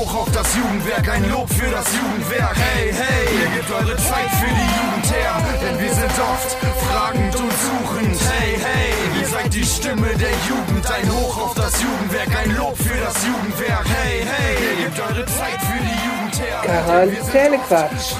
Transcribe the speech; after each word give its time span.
hoch 0.00 0.22
auf 0.22 0.30
das 0.32 0.56
Jugendwerk, 0.56 1.08
ein 1.08 1.28
Lob 1.30 1.48
für 1.52 1.70
das 1.70 1.86
Jugendwerk. 1.94 2.56
Hey, 2.56 2.92
hey, 2.92 3.24
ihr 3.40 3.50
gebt 3.56 3.70
eure 3.70 3.96
Zeit 3.96 4.30
für 4.40 4.48
die 4.48 4.70
Jugend 4.78 5.06
her, 5.12 5.32
denn 5.62 5.78
wir 5.78 5.92
sind 5.92 6.14
oft 6.18 6.50
fragend 6.88 7.36
und 7.36 7.52
suchend. 7.52 8.16
Hey, 8.32 8.56
hey, 8.56 9.20
ihr 9.20 9.26
seid 9.26 9.52
die 9.52 9.64
Stimme 9.64 10.08
der 10.16 10.34
Jugend, 10.48 10.90
ein 10.90 11.08
Hoch 11.12 11.36
auf 11.44 11.54
das 11.54 11.82
Jugendwerk, 11.82 12.28
ein 12.42 12.56
Lob 12.56 12.76
für 12.76 12.98
das 12.98 13.26
Jugendwerk. 13.26 13.86
Hey, 13.88 14.24
hey, 14.24 14.54
ihr 14.70 14.84
gebt 14.84 15.00
eure 15.00 15.26
Zeit 15.26 15.60
für 15.68 15.82
die 15.88 15.98
Jugend 16.06 16.34
her. 16.40 16.60
Quarantänequatsch. 16.62 18.14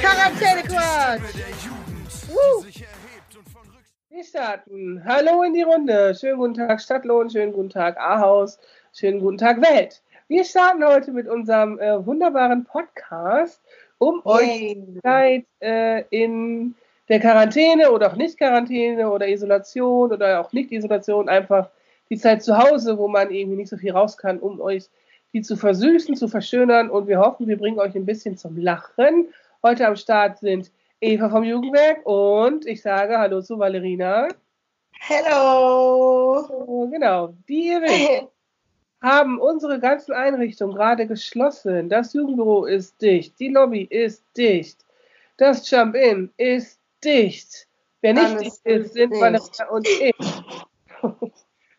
Quarantänequatsch. 0.00 1.20
Wir 4.10 4.24
starten. 4.24 5.02
Hallo 5.04 5.42
in 5.42 5.54
die 5.54 5.62
Runde. 5.62 6.14
Schönen 6.14 6.38
guten 6.38 6.54
Tag 6.54 6.80
Stadtlohn, 6.80 7.30
schönen 7.30 7.52
guten 7.52 7.70
Tag 7.70 7.98
Ahaus, 7.98 8.58
schönen 8.92 9.20
guten 9.20 9.38
Tag 9.38 9.62
Welt. 9.62 10.02
Wir 10.28 10.44
starten 10.44 10.84
heute 10.84 11.12
mit 11.12 11.28
unserem 11.28 11.78
äh, 11.78 12.04
wunderbaren 12.04 12.64
Podcast, 12.64 13.62
um 13.98 14.20
euch 14.24 14.58
die 14.58 15.00
Zeit 15.02 15.46
äh, 15.60 16.04
in 16.10 16.74
der 17.08 17.20
Quarantäne 17.20 17.92
oder 17.92 18.10
auch 18.10 18.16
nicht 18.16 18.38
Quarantäne 18.38 19.10
oder 19.10 19.28
Isolation 19.28 20.12
oder 20.12 20.40
auch 20.40 20.52
nicht 20.52 20.72
Isolation 20.72 21.28
einfach 21.28 21.70
die 22.08 22.18
Zeit 22.18 22.42
zu 22.42 22.58
Hause, 22.58 22.98
wo 22.98 23.06
man 23.06 23.30
irgendwie 23.30 23.58
nicht 23.58 23.68
so 23.68 23.76
viel 23.76 23.92
raus 23.92 24.16
kann, 24.18 24.40
um 24.40 24.60
euch 24.60 24.88
die 25.32 25.42
zu 25.42 25.56
versüßen, 25.56 26.16
zu 26.16 26.26
verschönern 26.26 26.90
und 26.90 27.06
wir 27.06 27.20
hoffen, 27.20 27.46
wir 27.46 27.58
bringen 27.58 27.78
euch 27.78 27.94
ein 27.94 28.06
bisschen 28.06 28.36
zum 28.36 28.56
Lachen. 28.56 29.28
Heute 29.62 29.86
am 29.86 29.94
Start 29.94 30.38
sind 30.38 30.72
Eva 31.00 31.30
vom 31.30 31.44
Jugendwerk 31.44 32.04
und 32.04 32.66
ich 32.66 32.82
sage 32.82 33.18
Hallo 33.18 33.40
zu 33.40 33.58
Valerina. 33.58 34.26
Hello! 34.98 36.44
Oh, 36.66 36.88
genau, 36.88 37.34
die 37.48 37.68
ihr 37.68 37.80
wisst, 37.82 38.28
haben 39.02 39.40
unsere 39.40 39.80
ganzen 39.80 40.12
Einrichtungen 40.12 40.74
gerade 40.74 41.06
geschlossen. 41.06 41.88
Das 41.88 42.12
Jugendbüro 42.12 42.66
ist 42.66 43.00
dicht, 43.00 43.38
die 43.40 43.48
Lobby 43.48 43.82
ist 43.82 44.22
dicht, 44.36 44.84
das 45.36 45.70
Jump-In 45.70 46.30
ist 46.36 46.78
dicht. 47.02 47.66
Wer 48.02 48.14
nicht 48.14 48.24
Alles 48.24 48.62
dicht 48.62 48.66
ist, 48.66 48.92
sind. 48.94 49.12
Valerina 49.12 49.68
und 49.70 49.86
ich. 49.88 50.14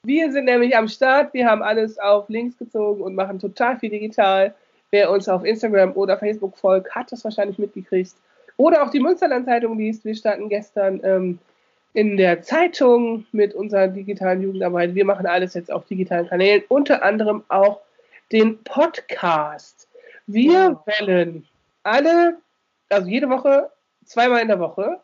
Wir 0.03 0.31
sind 0.31 0.45
nämlich 0.45 0.75
am 0.75 0.87
Start, 0.87 1.31
wir 1.31 1.47
haben 1.47 1.61
alles 1.61 1.99
auf 1.99 2.27
links 2.27 2.57
gezogen 2.57 3.03
und 3.03 3.13
machen 3.13 3.37
total 3.37 3.77
viel 3.77 3.91
digital. 3.91 4.55
Wer 4.89 5.11
uns 5.11 5.29
auf 5.29 5.45
Instagram 5.45 5.91
oder 5.93 6.17
Facebook 6.17 6.57
folgt, 6.57 6.89
hat 6.95 7.11
das 7.11 7.23
wahrscheinlich 7.23 7.59
mitgekriegt. 7.59 8.15
Oder 8.57 8.81
auch 8.81 8.89
die 8.89 8.99
Münsterland-Zeitung 8.99 9.77
liest. 9.77 10.03
Wir 10.03 10.15
standen 10.15 10.49
gestern 10.49 11.01
ähm, 11.03 11.39
in 11.93 12.17
der 12.17 12.41
Zeitung 12.41 13.25
mit 13.31 13.53
unserer 13.53 13.87
digitalen 13.87 14.41
Jugendarbeit. 14.41 14.95
Wir 14.95 15.05
machen 15.05 15.25
alles 15.25 15.53
jetzt 15.53 15.71
auf 15.71 15.85
digitalen 15.85 16.27
Kanälen, 16.27 16.63
unter 16.69 17.03
anderem 17.03 17.43
auch 17.49 17.81
den 18.31 18.63
Podcast. 18.63 19.87
Wir 20.27 20.79
wollen 20.85 21.47
alle, 21.83 22.37
also 22.89 23.07
jede 23.07 23.29
Woche, 23.29 23.69
zweimal 24.05 24.41
in 24.41 24.47
der 24.47 24.59
Woche, 24.59 24.99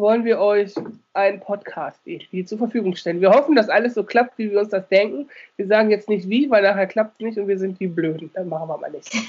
wollen 0.00 0.24
wir 0.24 0.40
euch 0.40 0.74
einen 1.12 1.40
Podcast 1.40 2.00
irgendwie 2.04 2.44
zur 2.44 2.58
Verfügung 2.58 2.96
stellen. 2.96 3.20
Wir 3.20 3.30
hoffen, 3.30 3.54
dass 3.54 3.68
alles 3.68 3.94
so 3.94 4.02
klappt, 4.02 4.38
wie 4.38 4.50
wir 4.50 4.58
uns 4.58 4.70
das 4.70 4.88
denken. 4.88 5.28
Wir 5.56 5.66
sagen 5.66 5.90
jetzt 5.90 6.08
nicht 6.08 6.28
wie, 6.28 6.50
weil 6.50 6.62
nachher 6.62 6.86
klappt 6.86 7.14
es 7.14 7.20
nicht 7.20 7.38
und 7.38 7.46
wir 7.46 7.58
sind 7.58 7.78
die 7.78 7.86
Blöden. 7.86 8.30
Dann 8.34 8.48
machen 8.48 8.68
wir 8.68 8.78
mal 8.78 8.90
nicht. 8.90 9.12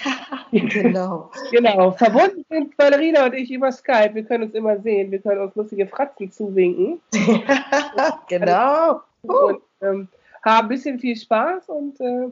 Genau. 0.52 1.32
Genau. 1.52 1.92
Verbunden 1.92 2.46
sind 2.50 2.78
Valerina 2.78 3.26
und 3.26 3.34
ich 3.34 3.52
über 3.52 3.72
Skype. 3.72 4.14
Wir 4.14 4.24
können 4.24 4.46
uns 4.46 4.54
immer 4.54 4.80
sehen. 4.80 5.10
Wir 5.10 5.20
können 5.20 5.42
uns 5.42 5.56
lustige 5.56 5.88
Fratzen 5.88 6.30
zuwinken 6.30 7.00
genau. 8.28 9.02
und 9.22 9.62
ähm, 9.82 10.10
haben 10.44 10.66
ein 10.66 10.68
bisschen 10.68 11.00
viel 11.00 11.16
Spaß. 11.16 11.70
Und 11.70 12.02
äh, 12.02 12.28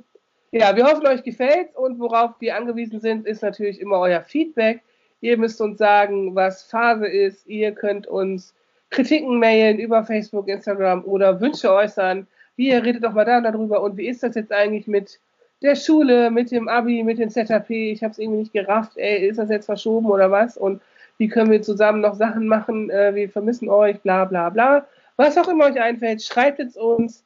ja, 0.52 0.75
wir 0.75 0.85
hoffen, 0.85 1.08
euch 1.08 1.24
gefällt. 1.24 1.75
Und 1.75 2.00
worauf 2.00 2.31
wir 2.40 2.58
angewiesen 2.58 3.00
sind, 3.00 3.25
ist 3.25 3.41
natürlich 3.41 3.80
immer 3.80 4.00
euer 4.00 4.22
Feedback. 4.22 4.81
Ihr 5.22 5.38
müsst 5.38 5.62
uns 5.62 5.78
sagen, 5.78 6.35
was 6.35 6.63
Phase 6.63 7.07
ist. 7.07 7.47
Ihr 7.47 7.72
könnt 7.74 8.07
uns 8.07 8.53
Kritiken 8.90 9.40
mailen 9.40 9.80
über 9.80 10.03
Facebook, 10.03 10.47
Instagram 10.47 11.03
oder 11.03 11.40
Wünsche 11.41 11.72
äußern. 11.72 12.28
Hier 12.56 12.84
redet 12.84 13.03
doch 13.03 13.13
mal 13.13 13.25
da 13.25 13.41
darüber. 13.41 13.81
Und 13.81 13.97
wie 13.97 14.08
ist 14.08 14.24
das 14.24 14.35
jetzt 14.35 14.52
eigentlich 14.52 14.88
mit 14.88 15.19
der 15.62 15.75
Schule, 15.75 16.31
mit 16.31 16.52
dem 16.52 16.68
Abi, 16.68 17.03
mit 17.03 17.19
den 17.19 17.29
ZAP? 17.29 17.69
Ich 17.69 18.03
habe 18.03 18.12
es 18.12 18.19
irgendwie 18.19 18.40
nicht 18.40 18.53
gerafft. 18.53 18.97
Ey, 18.97 19.28
ist 19.28 19.38
das 19.38 19.50
jetzt 19.50 19.66
verschoben 19.66 20.08
oder 20.08 20.31
was? 20.31 20.58
Und 20.58 20.81
wie 21.18 21.28
können 21.28 21.52
wir 21.52 21.62
zusammen 21.62 22.02
noch 22.02 22.16
Sachen 22.16 22.47
machen? 22.47 22.90
Äh, 22.90 23.13
wir 23.13 23.29
vermissen 23.29 23.69
euch, 23.69 24.00
bla 24.02 24.25
bla 24.25 24.50
bla. 24.50 24.85
Was 25.18 25.38
auch 25.38 25.50
immer 25.50 25.66
euch 25.66 25.79
einfällt, 25.79 26.24
schreibt 26.24 26.59
es 26.59 26.78
uns 26.78 27.25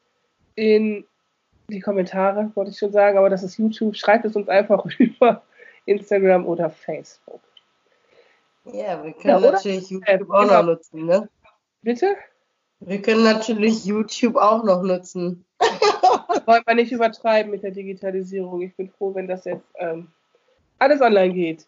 in 0.56 1.04
die 1.68 1.80
Kommentare, 1.80 2.50
wollte 2.54 2.72
ich 2.72 2.78
schon 2.78 2.92
sagen, 2.92 3.16
aber 3.16 3.30
das 3.30 3.42
ist 3.42 3.56
YouTube. 3.56 3.96
Schreibt 3.96 4.24
es 4.24 4.36
uns 4.36 4.48
einfach 4.48 4.84
über 4.98 5.42
Instagram 5.86 6.46
oder 6.46 6.70
Facebook. 6.70 7.40
Ja, 8.72 9.02
wir 9.04 9.12
können 9.12 9.42
Ja, 9.44 9.50
natürlich 9.52 9.90
Äh, 9.90 9.94
YouTube 9.94 10.30
auch 10.30 10.40
genau. 10.42 10.62
noch 10.62 10.62
nutzen, 10.64 11.06
ne? 11.06 11.28
Bitte? 11.82 12.16
Wir 12.80 13.00
können 13.02 13.24
natürlich 13.24 13.84
YouTube 13.84 14.36
auch 14.36 14.64
noch 14.64 14.82
nutzen. 14.82 15.44
Wollen 16.46 16.62
wir 16.66 16.74
nicht 16.74 16.92
übertreiben 16.92 17.50
mit 17.50 17.62
der 17.62 17.70
Digitalisierung. 17.70 18.62
Ich 18.62 18.74
bin 18.76 18.90
froh, 18.90 19.14
wenn 19.14 19.28
das 19.28 19.44
jetzt 19.44 19.64
ähm, 19.78 20.08
alles 20.78 21.00
online 21.00 21.32
geht. 21.32 21.66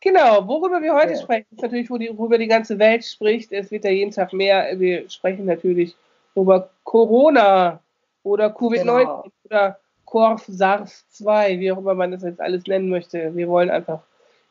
Genau, 0.00 0.46
worüber 0.46 0.80
wir 0.80 0.94
heute 0.94 1.12
Ja. 1.12 1.20
sprechen, 1.20 1.46
ist 1.50 1.60
natürlich, 1.62 1.90
worüber 1.90 2.38
die 2.38 2.46
ganze 2.46 2.78
Welt 2.78 3.04
spricht. 3.04 3.52
Es 3.52 3.70
wird 3.70 3.84
ja 3.84 3.90
jeden 3.90 4.12
Tag 4.12 4.32
mehr. 4.32 4.78
Wir 4.78 5.08
sprechen 5.10 5.44
natürlich 5.44 5.94
über 6.34 6.70
Corona 6.84 7.80
oder 8.22 8.46
Covid-19 8.46 8.84
Genau. 8.84 9.24
oder 9.44 9.78
Corf 10.06 10.46
SARS-2, 10.48 11.58
wie 11.58 11.72
auch 11.72 11.78
immer 11.78 11.94
man 11.94 12.12
das 12.12 12.22
jetzt 12.22 12.40
alles 12.40 12.66
nennen 12.66 12.88
möchte. 12.88 13.34
Wir 13.36 13.48
wollen 13.48 13.70
einfach 13.70 14.00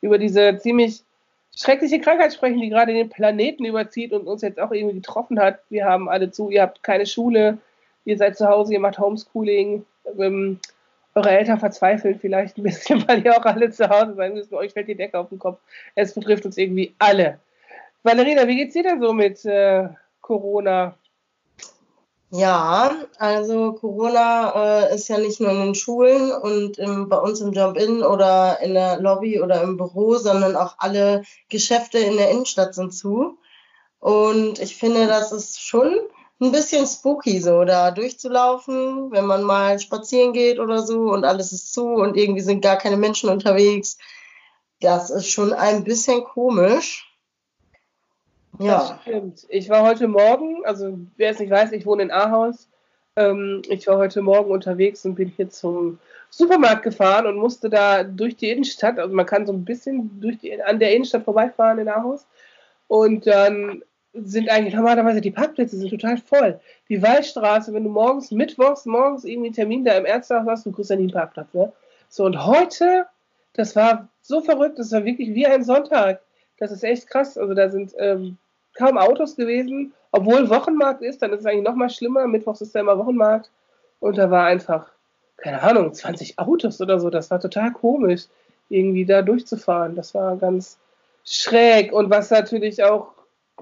über 0.01 0.17
diese 0.19 0.57
ziemlich 0.59 1.03
schreckliche 1.55 1.99
Krankheit 1.99 2.33
sprechen, 2.33 2.61
die 2.61 2.69
gerade 2.69 2.93
den 2.93 3.09
Planeten 3.09 3.65
überzieht 3.65 4.13
und 4.13 4.27
uns 4.27 4.41
jetzt 4.41 4.59
auch 4.59 4.71
irgendwie 4.71 4.95
getroffen 4.95 5.39
hat. 5.39 5.59
Wir 5.69 5.85
haben 5.85 6.09
alle 6.09 6.31
zu, 6.31 6.49
ihr 6.49 6.61
habt 6.61 6.83
keine 6.83 7.05
Schule, 7.05 7.57
ihr 8.05 8.17
seid 8.17 8.37
zu 8.37 8.47
Hause, 8.47 8.73
ihr 8.73 8.79
macht 8.79 8.99
Homeschooling, 8.99 9.85
ähm, 10.17 10.59
eure 11.15 11.31
Eltern 11.31 11.59
verzweifeln 11.59 12.19
vielleicht 12.19 12.57
ein 12.57 12.63
bisschen, 12.63 13.03
weil 13.07 13.25
ihr 13.25 13.37
auch 13.37 13.45
alle 13.45 13.69
zu 13.71 13.89
Hause 13.89 14.13
sein 14.15 14.33
müsst. 14.33 14.53
Euch 14.53 14.73
fällt 14.73 14.87
die 14.87 14.95
Decke 14.95 15.19
auf 15.19 15.29
den 15.29 15.39
Kopf. 15.39 15.59
Es 15.95 16.13
betrifft 16.13 16.45
uns 16.45 16.57
irgendwie 16.57 16.93
alle. 16.99 17.39
Valerina, 18.03 18.47
wie 18.47 18.55
geht's 18.55 18.73
dir 18.73 18.83
denn 18.83 19.01
so 19.01 19.13
mit 19.13 19.43
äh, 19.45 19.89
Corona? 20.21 20.95
Ja, 22.31 22.95
also 23.17 23.73
Corona 23.73 24.83
äh, 24.85 24.95
ist 24.95 25.07
ja 25.07 25.17
nicht 25.17 25.39
nur 25.39 25.49
in 25.49 25.61
den 25.61 25.75
Schulen 25.75 26.31
und 26.31 26.77
im, 26.77 27.09
bei 27.09 27.17
uns 27.17 27.41
im 27.41 27.53
Jump-In 27.53 28.03
oder 28.03 28.59
in 28.61 28.75
der 28.75 28.99
Lobby 28.99 29.41
oder 29.41 29.63
im 29.63 29.77
Büro, 29.77 30.15
sondern 30.15 30.55
auch 30.55 30.75
alle 30.77 31.23
Geschäfte 31.49 31.97
in 31.97 32.17
der 32.17 32.29
Innenstadt 32.29 32.75
sind 32.75 32.93
zu. 32.93 33.39
Und 33.99 34.59
ich 34.59 34.75
finde, 34.77 35.07
das 35.07 35.31
ist 35.31 35.59
schon 35.59 35.99
ein 36.39 36.51
bisschen 36.51 36.85
spooky, 36.85 37.41
so 37.41 37.65
da 37.65 37.89
durchzulaufen, 37.91 39.11
wenn 39.11 39.25
man 39.25 39.43
mal 39.43 39.79
spazieren 39.79 40.31
geht 40.31 40.59
oder 40.59 40.83
so 40.83 41.11
und 41.11 41.25
alles 41.25 41.51
ist 41.51 41.73
zu 41.73 41.85
und 41.85 42.15
irgendwie 42.15 42.41
sind 42.41 42.61
gar 42.61 42.77
keine 42.77 42.97
Menschen 42.97 43.29
unterwegs. 43.29 43.97
Das 44.81 45.09
ist 45.09 45.29
schon 45.31 45.51
ein 45.51 45.83
bisschen 45.83 46.23
komisch. 46.23 47.08
Das 48.59 48.67
Ja, 48.67 48.99
stimmt. 49.01 49.45
Ich 49.47 49.69
war 49.69 49.83
heute 49.83 50.09
Morgen, 50.09 50.65
also 50.65 50.99
wer 51.15 51.31
es 51.31 51.39
nicht 51.39 51.49
weiß, 51.49 51.71
ich 51.71 51.85
wohne 51.85 52.03
in 52.03 52.11
Ahaus. 52.11 52.67
Ähm, 53.15 53.61
ich 53.69 53.87
war 53.87 53.97
heute 53.97 54.21
Morgen 54.21 54.51
unterwegs 54.51 55.05
und 55.05 55.15
bin 55.15 55.29
hier 55.29 55.49
zum 55.49 55.97
Supermarkt 56.29 56.83
gefahren 56.83 57.25
und 57.25 57.37
musste 57.37 57.69
da 57.69 58.03
durch 58.03 58.35
die 58.35 58.49
Innenstadt, 58.49 58.99
also 58.99 59.15
man 59.15 59.25
kann 59.25 59.45
so 59.45 59.53
ein 59.53 59.63
bisschen 59.63 60.19
durch 60.19 60.39
die, 60.39 60.61
an 60.61 60.77
der 60.77 60.93
Innenstadt 60.93 61.23
vorbeifahren 61.23 61.79
in 61.79 61.87
Ahaus. 61.87 62.27
Und 62.89 63.27
dann 63.27 63.81
sind 64.13 64.49
eigentlich 64.49 64.75
normalerweise 64.75 65.21
die 65.21 65.31
Parkplätze 65.31 65.77
sind 65.77 65.89
total 65.89 66.17
voll. 66.17 66.59
Die 66.89 67.01
Waldstraße, 67.01 67.73
wenn 67.73 67.85
du 67.85 67.89
morgens, 67.89 68.29
mittwochs, 68.29 68.85
morgens 68.85 69.23
irgendwie 69.23 69.47
einen 69.47 69.55
Termin 69.55 69.85
da 69.85 69.93
im 69.93 70.05
Ärztehaus 70.05 70.45
hast, 70.45 70.65
du 70.65 70.73
kriegst 70.73 70.89
ja 70.89 70.97
nie 70.97 71.03
einen 71.03 71.13
Parkplatz. 71.13 71.53
Ne? 71.53 71.71
So, 72.09 72.25
und 72.25 72.45
heute, 72.45 73.05
das 73.53 73.77
war 73.77 74.09
so 74.21 74.41
verrückt, 74.41 74.79
das 74.79 74.91
war 74.91 75.05
wirklich 75.05 75.33
wie 75.33 75.47
ein 75.47 75.63
Sonntag. 75.63 76.19
Das 76.57 76.71
ist 76.71 76.83
echt 76.83 77.07
krass. 77.07 77.37
Also 77.37 77.53
da 77.53 77.69
sind 77.69 77.93
ähm, 77.97 78.37
kaum 78.79 78.97
Autos 78.97 79.35
gewesen, 79.35 79.93
obwohl 80.11 80.49
Wochenmarkt 80.49 81.01
ist, 81.01 81.21
dann 81.21 81.31
ist 81.33 81.41
es 81.41 81.45
eigentlich 81.45 81.65
noch 81.65 81.75
mal 81.75 81.89
schlimmer. 81.89 82.25
Mittwochs 82.27 82.61
ist 82.61 82.73
ja 82.73 82.81
immer 82.81 82.97
Wochenmarkt 82.97 83.51
und 83.99 84.17
da 84.17 84.31
war 84.31 84.45
einfach, 84.45 84.89
keine 85.37 85.61
Ahnung, 85.61 85.93
20 85.93 86.39
Autos 86.39 86.81
oder 86.81 86.99
so. 86.99 87.09
Das 87.09 87.29
war 87.29 87.39
total 87.39 87.71
komisch, 87.71 88.23
irgendwie 88.69 89.05
da 89.05 89.21
durchzufahren. 89.21 89.95
Das 89.95 90.13
war 90.13 90.37
ganz 90.37 90.79
schräg 91.25 91.91
und 91.91 92.09
was 92.09 92.31
natürlich 92.31 92.83
auch, 92.83 93.11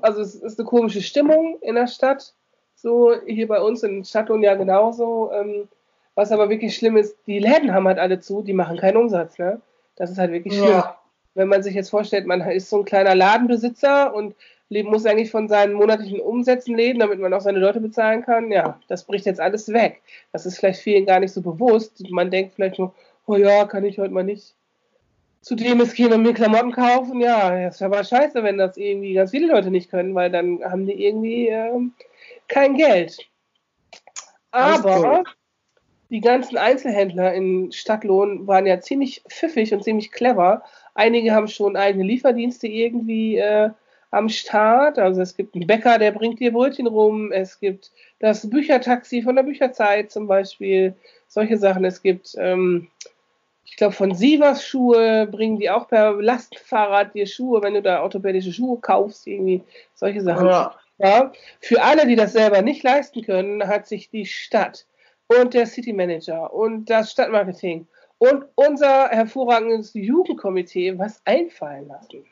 also 0.01 0.21
es 0.21 0.35
ist 0.35 0.59
eine 0.59 0.67
komische 0.67 1.01
Stimmung 1.01 1.57
in 1.61 1.75
der 1.75 1.87
Stadt. 1.87 2.33
So 2.75 3.15
hier 3.25 3.47
bei 3.47 3.59
uns 3.59 3.81
in 3.81 4.05
Stadtlohn 4.05 4.43
ja 4.43 4.53
genauso. 4.53 5.31
Ähm, 5.33 5.67
was 6.13 6.31
aber 6.31 6.49
wirklich 6.49 6.75
schlimm 6.75 6.97
ist, 6.97 7.15
die 7.27 7.39
Läden 7.39 7.73
haben 7.73 7.87
halt 7.87 7.99
alle 7.99 8.19
zu, 8.19 8.41
die 8.41 8.53
machen 8.53 8.77
keinen 8.77 8.97
Umsatz. 8.97 9.37
Ne? 9.37 9.61
Das 9.95 10.11
ist 10.11 10.17
halt 10.17 10.31
wirklich 10.31 10.53
schlimm 10.53 10.69
ja, 10.69 10.97
wenn 11.37 11.47
man 11.47 11.61
sich 11.61 11.75
jetzt 11.75 11.91
vorstellt, 11.91 12.25
man 12.25 12.41
ist 12.41 12.69
so 12.69 12.79
ein 12.79 12.85
kleiner 12.85 13.13
Ladenbesitzer 13.13 14.13
und 14.13 14.35
muss 14.69 15.05
eigentlich 15.05 15.31
von 15.31 15.47
seinen 15.47 15.73
monatlichen 15.73 16.19
Umsätzen 16.19 16.75
leben, 16.75 16.99
damit 16.99 17.19
man 17.19 17.33
auch 17.33 17.41
seine 17.41 17.59
Leute 17.59 17.79
bezahlen 17.79 18.23
kann. 18.23 18.51
Ja, 18.51 18.79
das 18.87 19.05
bricht 19.05 19.25
jetzt 19.25 19.39
alles 19.39 19.71
weg. 19.71 20.01
Das 20.33 20.45
ist 20.45 20.57
vielleicht 20.57 20.81
vielen 20.81 21.05
gar 21.05 21.19
nicht 21.19 21.33
so 21.33 21.41
bewusst. 21.41 22.03
Man 22.09 22.31
denkt 22.31 22.55
vielleicht 22.55 22.79
nur, 22.79 22.93
oh 23.25 23.35
ja, 23.35 23.65
kann 23.65 23.85
ich 23.85 23.97
heute 23.97 24.13
mal 24.13 24.23
nicht 24.23 24.53
zu 25.41 25.55
dem 25.55 25.79
es 25.79 25.93
gehen 25.93 26.11
und 26.11 26.23
mir 26.23 26.33
Klamotten 26.33 26.73
kaufen. 26.73 27.21
Ja, 27.21 27.63
das 27.63 27.75
ist 27.75 27.81
aber 27.81 28.03
scheiße, 28.03 28.43
wenn 28.43 28.57
das 28.57 28.75
irgendwie 28.75 29.13
ganz 29.13 29.31
viele 29.31 29.47
Leute 29.47 29.71
nicht 29.71 29.89
können, 29.89 30.13
weil 30.13 30.29
dann 30.29 30.61
haben 30.63 30.85
die 30.85 31.05
irgendwie 31.05 31.47
äh, 31.47 31.71
kein 32.49 32.75
Geld. 32.75 33.17
Aber 34.51 35.23
die 36.09 36.19
ganzen 36.19 36.57
Einzelhändler 36.57 37.33
in 37.33 37.71
Stadtlohn 37.71 38.45
waren 38.47 38.65
ja 38.65 38.81
ziemlich 38.81 39.23
pfiffig 39.29 39.73
und 39.73 39.83
ziemlich 39.83 40.11
clever. 40.11 40.63
Einige 40.95 41.33
haben 41.33 41.47
schon 41.47 41.77
eigene 41.77 42.03
Lieferdienste 42.03 42.67
irgendwie 42.67 43.37
äh, 43.37 43.69
am 44.12 44.30
Start. 44.30 45.00
Also 45.00 45.21
es 45.21 45.36
gibt 45.36 45.56
einen 45.56 45.68
Bäcker, 45.68 45.98
der 46.00 46.12
bringt 46.12 46.39
dir 46.39 46.51
Brötchen 46.51 46.88
rum. 46.88 47.31
Es 47.31 47.59
gibt 47.59 47.92
das 48.19 48.50
Büchertaxi 48.50 49.21
von 49.21 49.36
der 49.36 49.44
Bücherzeit 49.44 50.12
zum 50.12 50.27
Beispiel. 50.27 50.95
Solche 51.27 51.57
Sachen. 51.57 51.83
Es 51.86 52.01
gibt, 52.01 52.36
ähm, 52.38 52.88
ich 53.65 53.75
glaube, 53.75 53.94
von 53.94 54.15
Sievers 54.15 54.65
Schuhe 54.65 55.27
bringen 55.27 55.57
die 55.59 55.69
auch 55.69 55.88
per 55.88 56.13
Lastfahrrad 56.13 57.13
dir 57.13 57.27
Schuhe, 57.27 57.62
wenn 57.62 57.74
du 57.74 57.81
da 57.81 58.01
orthopädische 58.01 58.54
Schuhe 58.54 58.80
kaufst, 58.80 59.27
irgendwie 59.27 59.62
solche 59.94 60.21
Sachen. 60.21 60.48
Ja. 60.48 60.75
ja. 61.00 61.31
Für 61.60 61.83
alle, 61.83 62.07
die 62.07 62.15
das 62.15 62.33
selber 62.33 62.62
nicht 62.62 62.83
leisten 62.83 63.24
können, 63.24 63.68
hat 63.68 63.88
sich 63.88 64.10
die 64.10 64.25
Stadt 64.25 64.86
und 65.27 65.53
der 65.53 65.65
City 65.65 65.92
Manager 65.92 66.53
und 66.53 66.89
das 66.89 67.12
Stadtmarketing 67.12 67.86
und 68.19 68.45
unser 68.56 69.10
hervorragendes 69.10 69.94
Jugendkomitee 69.94 70.98
was 70.98 71.21
einfallen 71.25 71.89
lassen. 71.89 72.25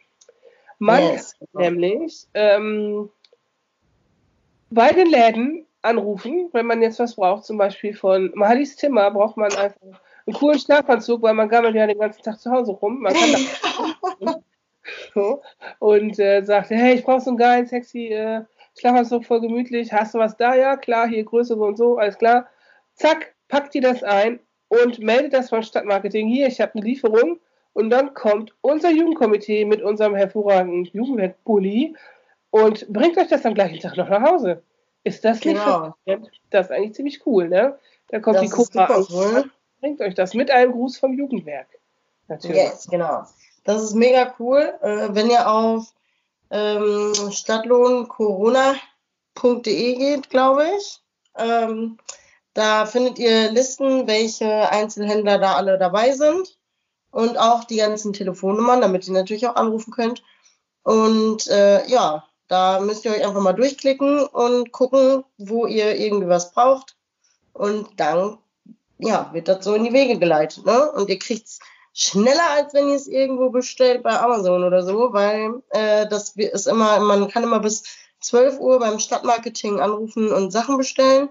Man 0.80 1.04
yes. 1.04 1.36
kann 1.40 1.64
nämlich 1.64 2.28
ähm, 2.34 3.10
bei 4.70 4.92
den 4.92 5.08
Läden 5.08 5.66
anrufen, 5.82 6.50
wenn 6.52 6.66
man 6.66 6.82
jetzt 6.82 7.00
was 7.00 7.16
braucht, 7.16 7.46
zum 7.46 7.58
Beispiel 7.58 7.94
von 7.94 8.32
Mahalis 8.36 8.76
Zimmer, 8.76 9.12
braucht 9.12 9.38
man 9.38 9.54
einfach 9.54 10.02
einen 10.26 10.36
coolen 10.36 10.60
Schlafanzug, 10.60 11.22
weil 11.22 11.34
man 11.34 11.50
gammelt 11.50 11.76
ja 11.76 11.88
den 11.88 12.00
ganzen 12.00 12.24
Tag 12.24 12.40
zu 12.40 12.52
Hause 12.52 12.72
rum. 12.72 13.02
Man 13.02 13.14
kann 13.14 13.32
das 14.20 14.36
so, 15.14 15.42
und 15.80 16.20
äh, 16.20 16.44
sagt, 16.44 16.70
hey, 16.70 16.96
ich 16.96 17.04
brauche 17.04 17.22
so 17.22 17.32
einen 17.32 17.38
geilen, 17.38 17.66
sexy 17.66 18.08
äh, 18.08 18.42
Schlafanzug, 18.78 19.26
voll 19.26 19.42
gemütlich. 19.42 19.94
Hast 19.94 20.14
du 20.14 20.20
was 20.20 20.36
da? 20.38 20.56
Ja, 20.56 20.76
klar, 20.76 21.08
hier 21.08 21.24
Größe 21.24 21.56
und 21.56 21.78
so, 21.78 21.98
alles 21.98 22.18
klar. 22.18 22.48
Zack, 22.94 23.36
packt 23.48 23.76
ihr 23.76 23.82
das 23.82 24.04
ein 24.04 24.40
und 24.68 25.00
meldet 25.00 25.34
das 25.34 25.50
von 25.50 25.64
Stadtmarketing. 25.64 26.28
Hier, 26.28 26.48
ich 26.48 26.60
habe 26.60 26.74
eine 26.76 26.84
Lieferung. 26.84 27.40
Und 27.76 27.90
dann 27.90 28.14
kommt 28.14 28.54
unser 28.62 28.90
Jugendkomitee 28.90 29.66
mit 29.66 29.82
unserem 29.82 30.16
hervorragenden 30.16 30.86
Jugendwerk-Bulli 30.86 31.94
und 32.50 32.88
bringt 32.88 33.18
euch 33.18 33.28
das 33.28 33.46
am 33.46 33.54
gleichen 33.54 33.82
Tag 33.82 33.98
noch 33.98 34.08
nach 34.08 34.22
Hause. 34.22 34.64
Ist 35.04 35.26
das 35.26 35.44
nicht 35.44 35.62
genau. 35.62 35.94
Das 36.52 36.68
ist 36.68 36.72
eigentlich 36.72 36.94
ziemlich 36.94 37.28
cool, 37.28 37.50
ne? 37.50 37.78
Da 38.08 38.22
kommt 38.22 38.38
das 38.38 38.44
die 38.44 38.50
Cobra 38.50 38.96
und 38.96 39.52
bringt 39.82 40.00
euch 40.00 40.16
das 40.16 40.34
mit 40.34 40.50
einem 40.52 40.72
Gruß 40.72 40.98
vom 40.98 41.16
Jugendwerk. 41.16 41.68
Natürlich. 42.30 42.56
Yes, 42.56 42.88
genau. 42.90 43.26
Das 43.66 43.84
ist 43.84 43.94
mega 43.94 44.34
cool. 44.40 44.74
Äh, 44.82 45.10
wenn 45.10 45.30
ihr 45.30 45.46
auf 45.46 45.94
ähm, 46.52 47.14
stadtlohncorona.de 47.30 49.96
geht, 49.96 50.30
glaube 50.30 50.66
ich, 50.78 51.02
ähm, 51.38 51.98
da 52.54 52.86
findet 52.86 53.20
ihr 53.20 53.52
Listen, 53.52 54.08
welche 54.08 54.72
Einzelhändler 54.72 55.40
da 55.40 55.56
alle 55.56 55.78
dabei 55.78 56.14
sind 56.14 56.58
und 57.16 57.38
auch 57.38 57.64
die 57.64 57.78
ganzen 57.78 58.12
Telefonnummern, 58.12 58.82
damit 58.82 59.08
ihr 59.08 59.14
natürlich 59.14 59.48
auch 59.48 59.56
anrufen 59.56 59.94
könnt. 59.94 60.22
Und 60.84 61.48
äh, 61.48 61.88
ja, 61.88 62.26
da 62.50 62.82
müsst 62.82 63.06
ihr 63.06 63.12
euch 63.12 63.26
einfach 63.26 63.40
mal 63.40 63.54
durchklicken 63.54 64.26
und 64.26 64.74
gucken, 64.74 65.24
wo 65.38 65.66
ihr 65.66 65.96
irgendwie 65.96 66.28
was 66.28 66.52
braucht. 66.52 66.98
Und 67.54 67.88
dann 67.96 68.38
ja, 68.98 69.30
wird 69.32 69.48
das 69.48 69.64
so 69.64 69.76
in 69.76 69.86
die 69.86 69.94
Wege 69.94 70.20
geleitet. 70.20 70.66
Ne? 70.66 70.92
Und 70.92 71.10
ihr 71.10 71.18
kriegt 71.18 71.48
es 71.48 71.60
schneller, 71.94 72.50
als 72.52 72.74
wenn 72.74 72.90
ihr 72.90 72.96
es 72.96 73.08
irgendwo 73.08 73.50
bestellt 73.50 74.04
bei 74.04 74.20
Amazon 74.20 74.66
oder 74.66 74.84
so, 74.84 75.14
weil 75.14 75.64
äh, 75.70 76.10
das 76.10 76.32
ist 76.36 76.68
immer, 76.68 77.00
man 77.00 77.30
kann 77.30 77.44
immer 77.44 77.62
bis 77.62 77.84
12 78.20 78.60
Uhr 78.60 78.80
beim 78.80 79.00
Stadtmarketing 79.00 79.80
anrufen 79.80 80.34
und 80.34 80.52
Sachen 80.52 80.78
bestellen. 80.78 81.30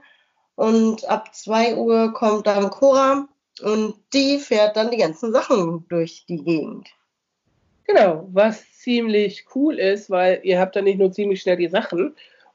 Und 0.54 1.06
ab 1.10 1.34
2 1.34 1.76
Uhr 1.76 2.14
kommt 2.14 2.46
dann 2.46 2.70
Cora 2.70 3.28
und 3.62 3.94
die 4.12 4.38
fährt 4.38 4.76
dann 4.76 4.90
die 4.90 4.98
ganzen 4.98 5.32
Sachen 5.32 5.86
durch 5.88 6.24
die 6.26 6.42
Gegend. 6.42 6.88
Genau, 7.86 8.28
was 8.32 8.78
ziemlich 8.78 9.44
cool 9.54 9.78
ist, 9.78 10.10
weil 10.10 10.40
ihr 10.42 10.58
habt 10.58 10.74
dann 10.74 10.84
nicht 10.84 10.98
nur 10.98 11.12
ziemlich 11.12 11.42
schnell 11.42 11.56
die 11.56 11.68
Sachen 11.68 12.14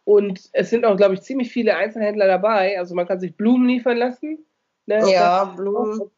und 0.09 0.49
es 0.53 0.71
sind 0.71 0.85
auch, 0.85 0.97
glaube 0.97 1.13
ich, 1.13 1.21
ziemlich 1.21 1.51
viele 1.51 1.75
Einzelhändler 1.75 2.25
dabei. 2.25 2.79
Also 2.79 2.95
man 2.95 3.07
kann 3.07 3.19
sich 3.19 3.35
Blumen 3.35 3.67
liefern 3.67 3.95
lassen. 3.95 4.39
Ne? 4.87 5.03
Ja, 5.11 5.45
Blumen. 5.55 6.09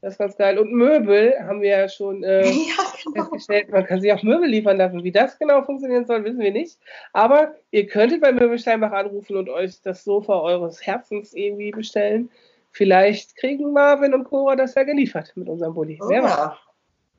Das 0.00 0.14
ist 0.14 0.18
ganz 0.18 0.36
geil. 0.36 0.58
Und 0.58 0.72
Möbel 0.72 1.34
haben 1.38 1.60
wir 1.60 1.70
ja 1.70 1.88
schon 1.88 2.24
äh, 2.24 2.44
ja, 2.46 2.74
genau. 3.04 3.22
festgestellt. 3.22 3.70
Man 3.70 3.84
kann 3.86 4.00
sich 4.00 4.12
auch 4.12 4.24
Möbel 4.24 4.48
liefern 4.48 4.76
lassen. 4.76 5.04
Wie 5.04 5.12
das 5.12 5.38
genau 5.38 5.62
funktionieren 5.62 6.04
soll, 6.04 6.24
wissen 6.24 6.40
wir 6.40 6.50
nicht. 6.50 6.80
Aber 7.12 7.54
ihr 7.70 7.86
könntet 7.86 8.20
bei 8.20 8.32
Möbel 8.32 8.58
Steinbach 8.58 8.90
anrufen 8.90 9.36
und 9.36 9.48
euch 9.48 9.80
das 9.82 10.02
Sofa 10.02 10.40
eures 10.40 10.84
Herzens 10.84 11.32
irgendwie 11.32 11.70
bestellen. 11.70 12.30
Vielleicht 12.70 13.36
kriegen 13.36 13.72
Marvin 13.72 14.14
und 14.14 14.24
Cora 14.24 14.56
das 14.56 14.74
ja 14.74 14.84
geliefert 14.84 15.32
mit 15.36 15.48
unserem 15.48 15.74
Bulli. 15.74 15.98
Oh, 16.02 16.10
ja. 16.10 16.58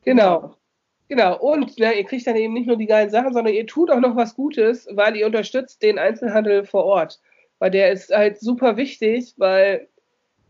Genau. 0.04 0.56
Genau. 1.10 1.40
Und 1.40 1.78
ne, 1.80 1.94
ihr 1.94 2.04
kriegt 2.06 2.28
dann 2.28 2.36
eben 2.36 2.54
nicht 2.54 2.68
nur 2.68 2.78
die 2.78 2.86
geilen 2.86 3.10
Sachen, 3.10 3.34
sondern 3.34 3.54
ihr 3.54 3.66
tut 3.66 3.90
auch 3.90 4.00
noch 4.00 4.16
was 4.16 4.36
Gutes, 4.36 4.88
weil 4.92 5.16
ihr 5.16 5.25
unterstützt 5.25 5.81
den 5.81 5.98
Einzelhandel 5.98 6.66
vor 6.66 6.86
Ort. 6.86 7.19
Weil 7.57 7.72
der 7.72 7.92
ist 7.92 8.12
halt 8.12 8.40
super 8.40 8.78
wichtig, 8.78 9.34
weil 9.38 9.88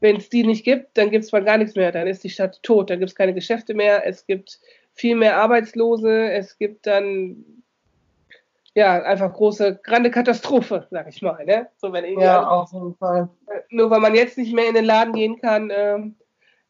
wenn 0.01 0.17
es 0.17 0.29
die 0.29 0.43
nicht 0.43 0.63
gibt, 0.63 0.97
dann 0.97 1.11
gibt 1.11 1.25
es 1.25 1.31
mal 1.31 1.43
gar 1.43 1.57
nichts 1.57 1.75
mehr. 1.75 1.91
Dann 1.91 2.07
ist 2.07 2.23
die 2.23 2.29
Stadt 2.29 2.61
tot. 2.61 2.89
Dann 2.89 2.99
gibt 2.99 3.09
es 3.09 3.15
keine 3.15 3.33
Geschäfte 3.33 3.73
mehr. 3.73 4.05
Es 4.05 4.25
gibt 4.25 4.59
viel 4.93 5.15
mehr 5.15 5.37
Arbeitslose. 5.37 6.31
Es 6.31 6.57
gibt 6.57 6.85
dann 6.85 7.63
ja 8.79 9.03
einfach 9.03 9.31
große, 9.33 9.79
grande 9.83 10.09
Katastrophe, 10.09 10.87
sag 10.89 11.07
ich 11.07 11.21
mal. 11.21 11.45
Ne? 11.45 11.67
So, 11.77 11.93
wenn 11.93 12.19
ja, 12.19 12.47
auf 12.47 12.71
jeden 12.73 12.95
Fall. 12.95 13.29
Nur 13.69 13.91
weil 13.91 13.99
man 13.99 14.15
jetzt 14.15 14.37
nicht 14.37 14.53
mehr 14.53 14.67
in 14.67 14.73
den 14.73 14.85
Laden 14.85 15.13
gehen 15.13 15.39
kann, 15.39 15.71
ähm, 15.75 16.15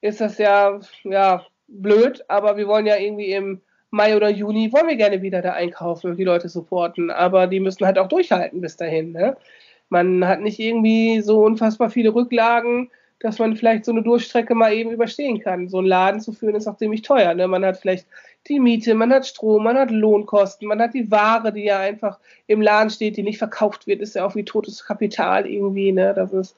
ist 0.02 0.20
das 0.20 0.38
ja, 0.38 0.80
ja 1.04 1.46
blöd. 1.68 2.26
Aber 2.28 2.58
wir 2.58 2.68
wollen 2.68 2.86
ja 2.86 2.98
irgendwie 2.98 3.32
im 3.32 3.62
Mai 3.92 4.16
oder 4.16 4.30
Juni 4.30 4.72
wollen 4.74 4.88
wir 4.88 4.96
gerne 4.98 5.22
wieder 5.22 5.42
da 5.42 5.54
einkaufen 5.54 6.12
und 6.12 6.18
die 6.18 6.24
Leute 6.24 6.50
supporten. 6.50 7.10
Aber 7.12 7.48
die 7.48 7.60
müssen 7.60 7.86
halt 7.86 7.98
auch 7.98 8.08
durchhalten 8.08 8.62
bis 8.62 8.76
dahin. 8.76 9.14
Ne? 9.14 9.38
Man 9.90 10.28
hat 10.28 10.42
nicht 10.42 10.60
irgendwie 10.60 11.22
so 11.22 11.44
unfassbar 11.44 11.90
viele 11.90 12.14
Rücklagen 12.14 12.92
dass 13.20 13.38
man 13.38 13.56
vielleicht 13.56 13.86
so 13.86 13.92
eine 13.92 14.02
Durchstrecke 14.02 14.56
mal 14.56 14.74
eben 14.74 14.92
überstehen 14.92 15.42
kann. 15.42 15.68
So 15.68 15.80
einen 15.80 15.88
Laden 15.88 16.22
zu 16.22 16.32
führen 16.32 16.56
ist 16.56 16.68
auch 16.68 16.78
ziemlich 16.78 17.02
teuer. 17.02 17.34
Ne? 17.34 17.48
Man 17.48 17.66
hat 17.66 17.78
vielleicht 17.78 18.08
die 18.50 18.60
Miete, 18.60 18.96
man 18.96 19.14
hat 19.14 19.26
Strom, 19.26 19.64
man 19.64 19.78
hat 19.78 19.92
Lohnkosten, 19.92 20.68
man 20.68 20.82
hat 20.82 20.94
die 20.94 21.10
Ware, 21.12 21.54
die 21.54 21.66
ja 21.66 21.80
einfach 21.80 22.20
im 22.48 22.62
Laden 22.62 22.90
steht, 22.90 23.18
die 23.18 23.24
nicht 23.24 23.38
verkauft 23.38 23.88
wird, 23.88 24.02
ist 24.02 24.16
ja 24.16 24.26
auch 24.26 24.36
wie 24.36 24.44
totes 24.44 24.86
Kapital 24.86 25.48
irgendwie. 25.48 25.92
Ne? 25.92 26.14
Das 26.14 26.34
ist 26.34 26.56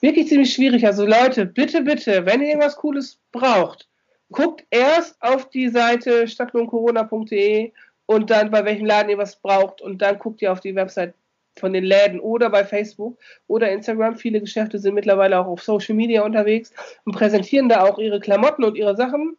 wirklich 0.00 0.28
ziemlich 0.28 0.54
schwierig. 0.54 0.86
Also 0.86 1.04
Leute, 1.04 1.46
bitte, 1.46 1.82
bitte, 1.82 2.24
wenn 2.26 2.40
ihr 2.40 2.48
irgendwas 2.48 2.76
Cooles 2.76 3.18
braucht, 3.32 3.88
guckt 4.30 4.64
erst 4.70 5.20
auf 5.20 5.50
die 5.50 5.68
Seite 5.68 6.28
stadtlohncorona.de 6.28 7.72
und 8.06 8.30
dann 8.30 8.50
bei 8.50 8.64
welchem 8.64 8.86
Laden 8.86 9.10
ihr 9.10 9.18
was 9.18 9.36
braucht 9.36 9.80
und 9.80 10.00
dann 10.02 10.18
guckt 10.18 10.42
ihr 10.42 10.52
auf 10.52 10.60
die 10.60 10.74
Website 10.74 11.14
von 11.56 11.72
den 11.72 11.84
Läden 11.84 12.20
oder 12.20 12.50
bei 12.50 12.64
Facebook 12.64 13.18
oder 13.46 13.70
Instagram. 13.70 14.16
Viele 14.16 14.40
Geschäfte 14.40 14.78
sind 14.78 14.94
mittlerweile 14.94 15.38
auch 15.38 15.46
auf 15.46 15.62
Social 15.62 15.94
Media 15.94 16.22
unterwegs 16.22 16.72
und 17.04 17.14
präsentieren 17.14 17.68
da 17.68 17.82
auch 17.84 17.98
ihre 17.98 18.20
Klamotten 18.20 18.64
und 18.64 18.76
ihre 18.76 18.96
Sachen. 18.96 19.36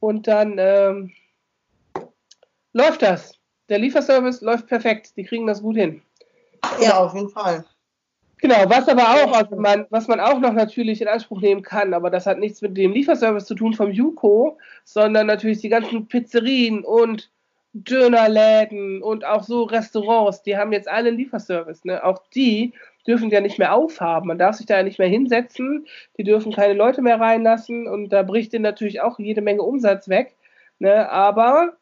Und 0.00 0.28
dann 0.28 0.56
ähm, 0.58 1.12
läuft 2.72 3.02
das. 3.02 3.38
Der 3.68 3.78
Lieferservice 3.78 4.40
läuft 4.40 4.66
perfekt. 4.66 5.16
Die 5.16 5.24
kriegen 5.24 5.46
das 5.46 5.62
gut 5.62 5.76
hin. 5.76 6.02
Ja, 6.80 6.98
auf 6.98 7.14
jeden 7.14 7.28
Fall. 7.28 7.64
Genau, 8.40 8.56
was 8.68 8.88
aber 8.88 9.02
auch, 9.02 9.32
also 9.32 9.56
man, 9.56 9.86
was 9.90 10.06
man 10.06 10.20
auch 10.20 10.38
noch 10.38 10.52
natürlich 10.52 11.02
in 11.02 11.08
Anspruch 11.08 11.40
nehmen 11.40 11.62
kann, 11.62 11.92
aber 11.92 12.08
das 12.08 12.24
hat 12.26 12.38
nichts 12.38 12.62
mit 12.62 12.76
dem 12.76 12.92
Lieferservice 12.92 13.46
zu 13.46 13.56
tun 13.56 13.74
vom 13.74 13.90
Juko, 13.90 14.58
sondern 14.84 15.26
natürlich 15.26 15.60
die 15.60 15.68
ganzen 15.68 16.06
Pizzerien 16.06 16.84
und 16.84 17.30
Dönerläden 17.72 19.02
und 19.02 19.24
auch 19.24 19.42
so 19.42 19.64
Restaurants, 19.64 20.42
die 20.42 20.56
haben 20.56 20.72
jetzt 20.72 20.88
alle 20.88 21.08
einen 21.08 21.18
Lieferservice. 21.18 21.84
Ne? 21.84 22.02
Auch 22.02 22.22
die 22.34 22.72
dürfen 23.06 23.30
ja 23.30 23.40
nicht 23.40 23.58
mehr 23.58 23.74
aufhaben. 23.74 24.28
Man 24.28 24.38
darf 24.38 24.56
sich 24.56 24.66
da 24.66 24.78
ja 24.78 24.82
nicht 24.82 24.98
mehr 24.98 25.08
hinsetzen. 25.08 25.86
Die 26.16 26.24
dürfen 26.24 26.52
keine 26.52 26.74
Leute 26.74 27.02
mehr 27.02 27.20
reinlassen 27.20 27.86
und 27.86 28.10
da 28.10 28.22
bricht 28.22 28.52
ihnen 28.54 28.62
natürlich 28.62 29.00
auch 29.00 29.18
jede 29.18 29.42
Menge 29.42 29.62
Umsatz 29.62 30.08
weg. 30.08 30.36
Ne? 30.78 31.10
Aber 31.10 31.76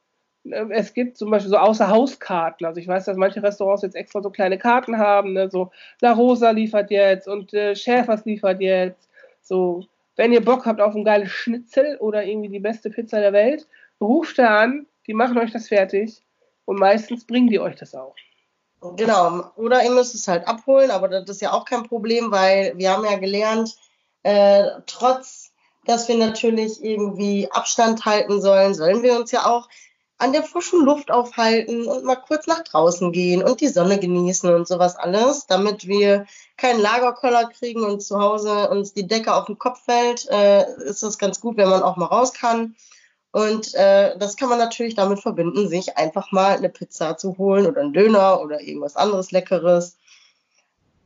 es 0.70 0.94
gibt 0.94 1.16
zum 1.16 1.30
Beispiel 1.30 1.50
so 1.50 1.56
Außerhauskarten. 1.56 2.66
Also 2.66 2.80
ich 2.80 2.88
weiß, 2.88 3.04
dass 3.04 3.16
manche 3.16 3.42
Restaurants 3.42 3.82
jetzt 3.82 3.96
extra 3.96 4.22
so 4.22 4.30
kleine 4.30 4.58
Karten 4.58 4.98
haben. 4.98 5.32
Ne? 5.32 5.50
So 5.50 5.70
La 6.00 6.12
Rosa 6.12 6.50
liefert 6.50 6.90
jetzt 6.90 7.28
und 7.28 7.52
äh, 7.54 7.74
Schäfers 7.74 8.24
liefert 8.24 8.60
jetzt. 8.60 9.08
So, 9.42 9.84
wenn 10.16 10.32
ihr 10.32 10.44
Bock 10.44 10.66
habt 10.66 10.80
auf 10.80 10.94
ein 10.94 11.04
geiles 11.04 11.30
Schnitzel 11.30 11.96
oder 11.98 12.24
irgendwie 12.24 12.48
die 12.48 12.60
beste 12.60 12.90
Pizza 12.90 13.20
der 13.20 13.32
Welt, 13.32 13.66
ruft 14.00 14.38
da 14.38 14.60
an, 14.60 14.86
die 15.06 15.14
machen 15.14 15.38
euch 15.38 15.52
das 15.52 15.68
fertig 15.68 16.22
und 16.64 16.78
meistens 16.78 17.26
bringen 17.26 17.48
die 17.48 17.60
euch 17.60 17.76
das 17.76 17.94
auch. 17.94 18.14
Genau, 18.96 19.50
oder 19.56 19.82
ihr 19.82 19.90
müsst 19.90 20.14
es 20.14 20.28
halt 20.28 20.46
abholen, 20.46 20.90
aber 20.90 21.08
das 21.08 21.28
ist 21.28 21.40
ja 21.40 21.52
auch 21.52 21.64
kein 21.64 21.84
Problem, 21.84 22.30
weil 22.30 22.74
wir 22.76 22.92
haben 22.92 23.04
ja 23.04 23.16
gelernt, 23.16 23.74
äh, 24.22 24.64
trotz, 24.86 25.52
dass 25.86 26.08
wir 26.08 26.16
natürlich 26.16 26.84
irgendwie 26.84 27.48
Abstand 27.50 28.04
halten 28.04 28.40
sollen, 28.40 28.74
sollen 28.74 29.02
wir 29.02 29.18
uns 29.18 29.32
ja 29.32 29.46
auch 29.46 29.68
an 30.18 30.32
der 30.32 30.42
frischen 30.42 30.84
Luft 30.84 31.10
aufhalten 31.10 31.86
und 31.86 32.04
mal 32.04 32.16
kurz 32.16 32.46
nach 32.46 32.62
draußen 32.62 33.12
gehen 33.12 33.42
und 33.42 33.60
die 33.60 33.68
Sonne 33.68 33.98
genießen 33.98 34.52
und 34.54 34.66
sowas 34.66 34.96
alles, 34.96 35.46
damit 35.46 35.86
wir 35.86 36.26
keinen 36.56 36.80
Lagerkoller 36.80 37.48
kriegen 37.48 37.84
und 37.84 38.02
zu 38.02 38.18
Hause 38.18 38.70
uns 38.70 38.94
die 38.94 39.06
Decke 39.06 39.34
auf 39.34 39.44
den 39.46 39.58
Kopf 39.58 39.84
fällt, 39.84 40.26
äh, 40.30 40.64
ist 40.84 41.02
das 41.02 41.18
ganz 41.18 41.40
gut, 41.40 41.56
wenn 41.58 41.68
man 41.68 41.82
auch 41.82 41.96
mal 41.96 42.06
raus 42.06 42.32
kann. 42.32 42.74
Und 43.30 43.74
äh, 43.74 44.16
das 44.16 44.38
kann 44.38 44.48
man 44.48 44.58
natürlich 44.58 44.94
damit 44.94 45.20
verbinden, 45.20 45.68
sich 45.68 45.98
einfach 45.98 46.32
mal 46.32 46.56
eine 46.56 46.70
Pizza 46.70 47.18
zu 47.18 47.36
holen 47.36 47.66
oder 47.66 47.82
einen 47.82 47.92
Döner 47.92 48.40
oder 48.40 48.62
irgendwas 48.62 48.96
anderes 48.96 49.30
Leckeres. 49.30 49.98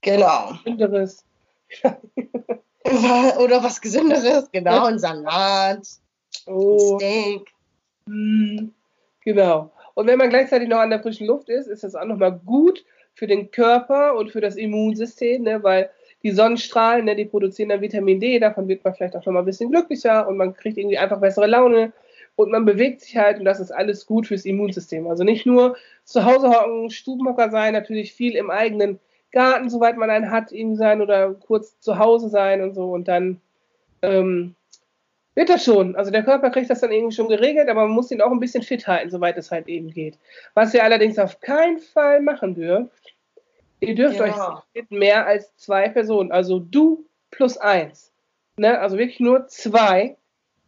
Genau. 0.02 0.52
Gesünderes. 0.64 1.24
oder 3.38 3.62
was 3.62 3.80
Gesünderes, 3.80 4.50
genau, 4.52 4.84
ein 4.84 4.98
Salat, 4.98 5.86
Oh. 6.46 6.94
ein 6.94 7.00
Steak. 7.00 7.52
Hm, 8.06 8.74
Genau. 9.32 9.70
Und 9.94 10.08
wenn 10.08 10.18
man 10.18 10.28
gleichzeitig 10.28 10.68
noch 10.68 10.78
an 10.78 10.90
der 10.90 11.00
frischen 11.00 11.28
Luft 11.28 11.48
ist, 11.48 11.68
ist 11.68 11.84
das 11.84 11.94
auch 11.94 12.04
nochmal 12.04 12.32
gut 12.44 12.84
für 13.14 13.28
den 13.28 13.52
Körper 13.52 14.16
und 14.16 14.32
für 14.32 14.40
das 14.40 14.56
Immunsystem, 14.56 15.42
ne? 15.44 15.62
weil 15.62 15.88
die 16.24 16.32
Sonnenstrahlen, 16.32 17.04
ne, 17.04 17.14
die 17.14 17.26
produzieren 17.26 17.68
dann 17.68 17.80
Vitamin 17.80 18.18
D, 18.18 18.40
davon 18.40 18.66
wird 18.66 18.84
man 18.84 18.92
vielleicht 18.92 19.14
auch 19.14 19.22
schon 19.22 19.34
mal 19.34 19.40
ein 19.40 19.46
bisschen 19.46 19.70
glücklicher 19.70 20.26
und 20.26 20.36
man 20.36 20.54
kriegt 20.54 20.78
irgendwie 20.78 20.98
einfach 20.98 21.20
bessere 21.20 21.46
Laune 21.46 21.92
und 22.34 22.50
man 22.50 22.64
bewegt 22.64 23.02
sich 23.02 23.16
halt 23.16 23.38
und 23.38 23.44
das 23.44 23.60
ist 23.60 23.70
alles 23.70 24.04
gut 24.04 24.26
fürs 24.26 24.44
Immunsystem. 24.44 25.06
Also 25.06 25.22
nicht 25.22 25.46
nur 25.46 25.76
zu 26.02 26.24
Hause 26.24 26.50
hocken, 26.50 26.90
Stubenhocker 26.90 27.50
sein, 27.50 27.72
natürlich 27.72 28.12
viel 28.12 28.34
im 28.34 28.50
eigenen 28.50 28.98
Garten, 29.30 29.70
soweit 29.70 29.96
man 29.96 30.10
einen 30.10 30.32
hat, 30.32 30.50
eben 30.50 30.74
sein 30.74 31.00
oder 31.00 31.34
kurz 31.34 31.78
zu 31.78 31.98
Hause 31.98 32.28
sein 32.28 32.62
und 32.62 32.74
so 32.74 32.90
und 32.90 33.06
dann 33.06 33.40
ähm, 34.02 34.56
wird 35.34 35.48
das 35.48 35.64
schon. 35.64 35.96
Also 35.96 36.10
der 36.10 36.24
Körper 36.24 36.50
kriegt 36.50 36.70
das 36.70 36.80
dann 36.80 36.92
irgendwie 36.92 37.14
schon 37.14 37.28
geregelt, 37.28 37.68
aber 37.68 37.82
man 37.82 37.92
muss 37.92 38.10
ihn 38.10 38.20
auch 38.20 38.30
ein 38.30 38.40
bisschen 38.40 38.62
fit 38.62 38.86
halten, 38.86 39.10
soweit 39.10 39.36
es 39.38 39.50
halt 39.50 39.68
eben 39.68 39.90
geht. 39.90 40.18
Was 40.54 40.74
ihr 40.74 40.84
allerdings 40.84 41.18
auf 41.18 41.40
keinen 41.40 41.78
Fall 41.78 42.20
machen 42.20 42.54
dürft, 42.54 43.14
ihr 43.80 43.94
dürft 43.94 44.18
Ja. 44.18 44.24
euch 44.24 44.62
mit 44.74 44.90
mehr 44.90 45.26
als 45.26 45.56
zwei 45.56 45.88
Personen, 45.88 46.32
also 46.32 46.58
du 46.58 47.06
plus 47.30 47.56
eins, 47.56 48.12
ne? 48.56 48.78
also 48.78 48.98
wirklich 48.98 49.20
nur 49.20 49.46
zwei, 49.46 50.16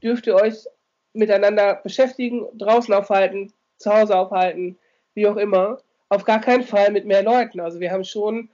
dürft 0.03 0.27
ihr 0.27 0.37
euch 0.37 0.67
miteinander 1.13 1.81
beschäftigen, 1.83 2.47
draußen 2.55 2.95
aufhalten, 2.95 3.53
zu 3.77 3.93
Hause 3.93 4.17
aufhalten, 4.17 4.79
wie 5.15 5.27
auch 5.27 5.37
immer. 5.37 5.79
Auf 6.09 6.25
gar 6.25 6.41
keinen 6.41 6.63
Fall 6.63 6.91
mit 6.91 7.05
mehr 7.05 7.23
Leuten. 7.23 7.61
Also 7.61 7.81
wir 7.81 7.91
haben 7.91 8.05
schon 8.05 8.49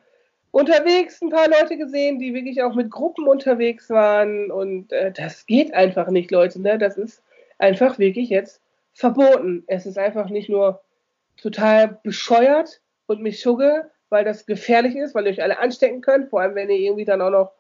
unterwegs 0.51 1.21
ein 1.23 1.31
paar 1.31 1.49
Leute 1.49 1.77
gesehen, 1.77 2.19
die 2.19 2.35
wirklich 2.35 2.63
auch 2.63 2.75
mit 2.75 2.91
Gruppen 2.91 3.27
unterwegs 3.27 3.91
waren. 3.91 4.51
Und 4.51 4.93
äh, 4.93 5.13
das 5.13 5.47
geht 5.47 5.75
einfach 5.75 6.09
nicht, 6.09 6.31
Leute. 6.31 6.61
Ne? 6.61 6.79
Das 6.79 6.97
ist 6.97 7.23
einfach 7.59 7.99
wirklich 7.99 8.31
jetzt 8.31 8.61
verboten. 8.95 9.65
Es 9.67 9.87
ist 9.87 9.99
einfach 9.99 10.29
nicht 10.31 10.49
nur 10.49 10.81
total 11.37 11.99
bescheuert 12.03 12.81
und 13.07 13.23
mich 13.23 13.41
schugge, 13.41 13.91
weil 14.09 14.25
das 14.25 14.47
gefährlich 14.47 14.97
ist, 14.97 15.15
weil 15.15 15.27
ihr 15.27 15.33
euch 15.33 15.43
alle 15.43 15.59
anstecken 15.59 16.01
könnt, 16.01 16.31
vor 16.31 16.41
allem 16.41 16.55
wenn 16.55 16.71
ihr 16.71 16.79
irgendwie 16.79 17.05
dann 17.05 17.23
auch 17.23 17.31
noch 17.31 17.53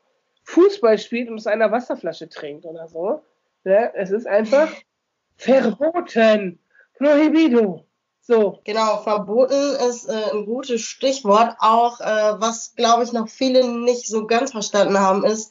Fußball 0.44 0.98
spielt 0.98 1.28
und 1.28 1.36
aus 1.36 1.46
einer 1.46 1.70
Wasserflasche 1.70 2.28
trinkt 2.28 2.64
oder 2.64 2.88
so. 2.88 3.22
Ne? 3.64 3.92
Es 3.94 4.10
ist 4.10 4.26
einfach 4.26 4.72
verboten. 5.36 6.58
Prohibido. 6.94 7.87
So. 8.28 8.60
Genau, 8.64 8.98
verboten 8.98 9.74
ist 9.88 10.06
äh, 10.06 10.32
ein 10.34 10.44
gutes 10.44 10.82
Stichwort. 10.82 11.56
Auch 11.60 11.98
äh, 12.00 12.34
was, 12.38 12.74
glaube 12.76 13.02
ich, 13.02 13.12
noch 13.14 13.26
viele 13.26 13.66
nicht 13.66 14.06
so 14.06 14.26
ganz 14.26 14.50
verstanden 14.50 14.98
haben, 14.98 15.24
ist, 15.24 15.50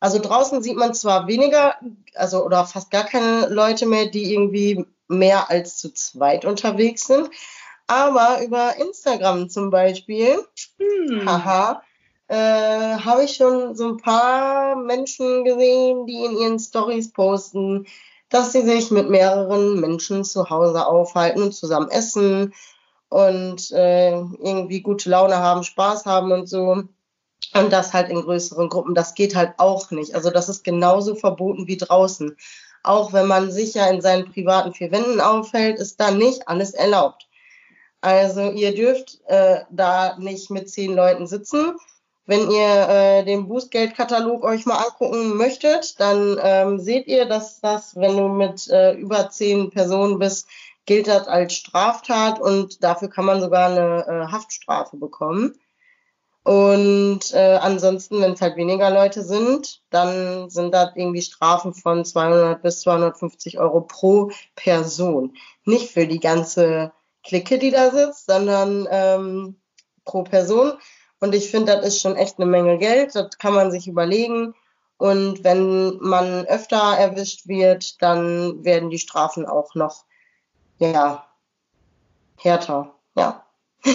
also 0.00 0.18
draußen 0.18 0.62
sieht 0.62 0.76
man 0.76 0.92
zwar 0.92 1.26
weniger, 1.28 1.76
also 2.14 2.44
oder 2.44 2.66
fast 2.66 2.90
gar 2.90 3.04
keine 3.04 3.46
Leute 3.48 3.86
mehr, 3.86 4.04
die 4.04 4.34
irgendwie 4.34 4.84
mehr 5.08 5.48
als 5.48 5.78
zu 5.78 5.94
zweit 5.94 6.44
unterwegs 6.44 7.06
sind, 7.06 7.30
aber 7.86 8.44
über 8.44 8.76
Instagram 8.76 9.48
zum 9.48 9.70
Beispiel, 9.70 10.44
Hm. 10.78 11.26
haha, 11.26 11.82
äh, 12.28 12.36
habe 12.36 13.24
ich 13.24 13.36
schon 13.36 13.74
so 13.74 13.88
ein 13.88 13.96
paar 13.96 14.76
Menschen 14.76 15.44
gesehen, 15.44 16.04
die 16.04 16.22
in 16.22 16.36
ihren 16.36 16.58
Stories 16.58 17.12
posten, 17.12 17.86
dass 18.30 18.52
sie 18.52 18.62
sich 18.62 18.90
mit 18.90 19.10
mehreren 19.10 19.80
Menschen 19.80 20.24
zu 20.24 20.48
Hause 20.48 20.86
aufhalten 20.86 21.42
und 21.42 21.52
zusammen 21.52 21.90
essen 21.90 22.54
und 23.08 23.70
äh, 23.72 24.12
irgendwie 24.12 24.80
gute 24.80 25.10
Laune 25.10 25.36
haben, 25.36 25.64
Spaß 25.64 26.06
haben 26.06 26.32
und 26.32 26.48
so. 26.48 26.84
Und 27.54 27.72
das 27.72 27.92
halt 27.92 28.10
in 28.10 28.22
größeren 28.22 28.68
Gruppen. 28.68 28.94
Das 28.94 29.14
geht 29.14 29.34
halt 29.34 29.54
auch 29.58 29.90
nicht. 29.90 30.14
Also 30.14 30.30
das 30.30 30.48
ist 30.48 30.62
genauso 30.62 31.14
verboten 31.16 31.66
wie 31.66 31.76
draußen. 31.76 32.36
Auch 32.82 33.12
wenn 33.12 33.26
man 33.26 33.50
sich 33.50 33.74
ja 33.74 33.88
in 33.88 34.00
seinen 34.00 34.30
privaten 34.30 34.72
vier 34.72 34.92
Wänden 34.92 35.20
aufhält, 35.20 35.78
ist 35.78 35.98
da 36.00 36.10
nicht 36.10 36.48
alles 36.48 36.72
erlaubt. 36.72 37.28
Also 38.00 38.50
ihr 38.52 38.74
dürft 38.74 39.20
äh, 39.26 39.62
da 39.70 40.16
nicht 40.18 40.50
mit 40.50 40.70
zehn 40.70 40.94
Leuten 40.94 41.26
sitzen. 41.26 41.76
Wenn 42.26 42.50
ihr 42.50 42.88
äh, 42.88 43.24
den 43.24 43.48
Bußgeldkatalog 43.48 44.44
euch 44.44 44.66
mal 44.66 44.76
angucken 44.76 45.36
möchtet, 45.36 45.98
dann 45.98 46.38
ähm, 46.42 46.78
seht 46.78 47.06
ihr, 47.06 47.26
dass 47.26 47.60
das, 47.60 47.96
wenn 47.96 48.16
du 48.16 48.28
mit 48.28 48.68
äh, 48.68 48.92
über 48.94 49.30
zehn 49.30 49.70
Personen 49.70 50.18
bist, 50.18 50.46
gilt 50.86 51.08
das 51.08 51.28
als 51.28 51.54
Straftat 51.54 52.40
und 52.40 52.82
dafür 52.84 53.08
kann 53.08 53.24
man 53.24 53.40
sogar 53.40 53.70
eine 53.70 54.06
äh, 54.06 54.32
Haftstrafe 54.32 54.96
bekommen. 54.96 55.58
Und 56.42 57.34
äh, 57.34 57.58
ansonsten, 57.60 58.20
wenn 58.20 58.32
es 58.32 58.40
halt 58.40 58.56
weniger 58.56 58.90
Leute 58.90 59.22
sind, 59.22 59.82
dann 59.90 60.48
sind 60.48 60.72
das 60.72 60.96
irgendwie 60.96 61.22
Strafen 61.22 61.74
von 61.74 62.04
200 62.04 62.62
bis 62.62 62.80
250 62.80 63.58
Euro 63.58 63.82
pro 63.82 64.30
Person. 64.56 65.36
Nicht 65.64 65.90
für 65.90 66.06
die 66.06 66.20
ganze 66.20 66.92
Clique, 67.24 67.58
die 67.58 67.70
da 67.70 67.90
sitzt, 67.90 68.26
sondern 68.26 68.88
ähm, 68.90 69.60
pro 70.04 70.22
Person. 70.22 70.72
Und 71.20 71.34
ich 71.34 71.50
finde, 71.50 71.76
das 71.76 71.86
ist 71.86 72.00
schon 72.00 72.16
echt 72.16 72.38
eine 72.38 72.46
Menge 72.46 72.78
Geld. 72.78 73.14
Das 73.14 73.38
kann 73.38 73.54
man 73.54 73.70
sich 73.70 73.86
überlegen. 73.86 74.54
Und 74.96 75.44
wenn 75.44 75.96
man 76.00 76.46
öfter 76.46 76.96
erwischt 76.98 77.46
wird, 77.46 78.02
dann 78.02 78.64
werden 78.64 78.90
die 78.90 78.98
Strafen 78.98 79.46
auch 79.46 79.74
noch, 79.74 80.04
ja, 80.78 81.26
härter. 82.36 82.94
Ja. 83.16 83.44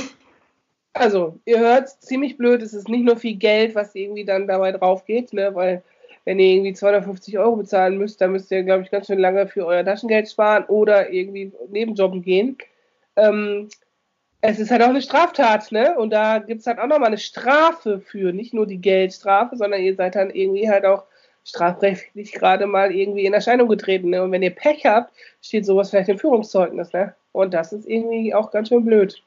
Also, 0.97 1.37
ihr 1.43 1.59
hört, 1.59 1.89
ziemlich 1.89 2.37
blöd, 2.37 2.61
es 2.61 2.73
ist 2.73 2.87
nicht 2.87 3.03
nur 3.03 3.17
viel 3.17 3.35
Geld, 3.35 3.75
was 3.75 3.95
irgendwie 3.95 4.23
dann 4.23 4.47
dabei 4.47 4.71
drauf 4.71 5.03
geht, 5.03 5.33
ne? 5.33 5.53
weil 5.53 5.83
wenn 6.23 6.39
ihr 6.39 6.47
irgendwie 6.47 6.71
250 6.71 7.37
Euro 7.37 7.57
bezahlen 7.57 7.97
müsst, 7.97 8.21
dann 8.21 8.31
müsst 8.31 8.49
ihr, 8.49 8.63
glaube 8.63 8.83
ich, 8.83 8.91
ganz 8.91 9.07
schön 9.07 9.19
lange 9.19 9.45
für 9.47 9.65
euer 9.65 9.83
Taschengeld 9.83 10.29
sparen 10.29 10.63
oder 10.67 11.11
irgendwie 11.11 11.51
nebenjobben 11.69 12.21
gehen. 12.21 12.57
Ähm, 13.17 13.67
es 14.47 14.59
ist 14.59 14.71
halt 14.71 14.81
auch 14.81 14.89
eine 14.89 15.01
Straftat, 15.01 15.71
ne? 15.71 15.95
Und 15.97 16.11
da 16.11 16.39
gibt 16.39 16.61
es 16.61 16.67
halt 16.67 16.79
auch 16.79 16.87
nochmal 16.87 17.07
eine 17.07 17.17
Strafe 17.17 17.99
für, 17.99 18.33
nicht 18.33 18.53
nur 18.53 18.65
die 18.65 18.79
Geldstrafe, 18.79 19.55
sondern 19.57 19.81
ihr 19.81 19.95
seid 19.95 20.15
dann 20.15 20.29
irgendwie 20.29 20.69
halt 20.69 20.85
auch 20.85 21.03
strafrechtlich 21.43 22.31
gerade 22.33 22.65
mal 22.65 22.91
irgendwie 22.91 23.25
in 23.25 23.33
Erscheinung 23.33 23.67
getreten. 23.69 24.09
Ne? 24.09 24.23
Und 24.23 24.31
wenn 24.31 24.41
ihr 24.41 24.53
Pech 24.53 24.85
habt, 24.85 25.13
steht 25.41 25.65
sowas 25.65 25.89
vielleicht 25.89 26.09
im 26.09 26.17
Führungszeugnis, 26.17 26.91
ne? 26.91 27.15
Und 27.31 27.53
das 27.53 27.71
ist 27.73 27.87
irgendwie 27.87 28.33
auch 28.33 28.51
ganz 28.51 28.69
schön 28.69 28.85
blöd. 28.85 29.21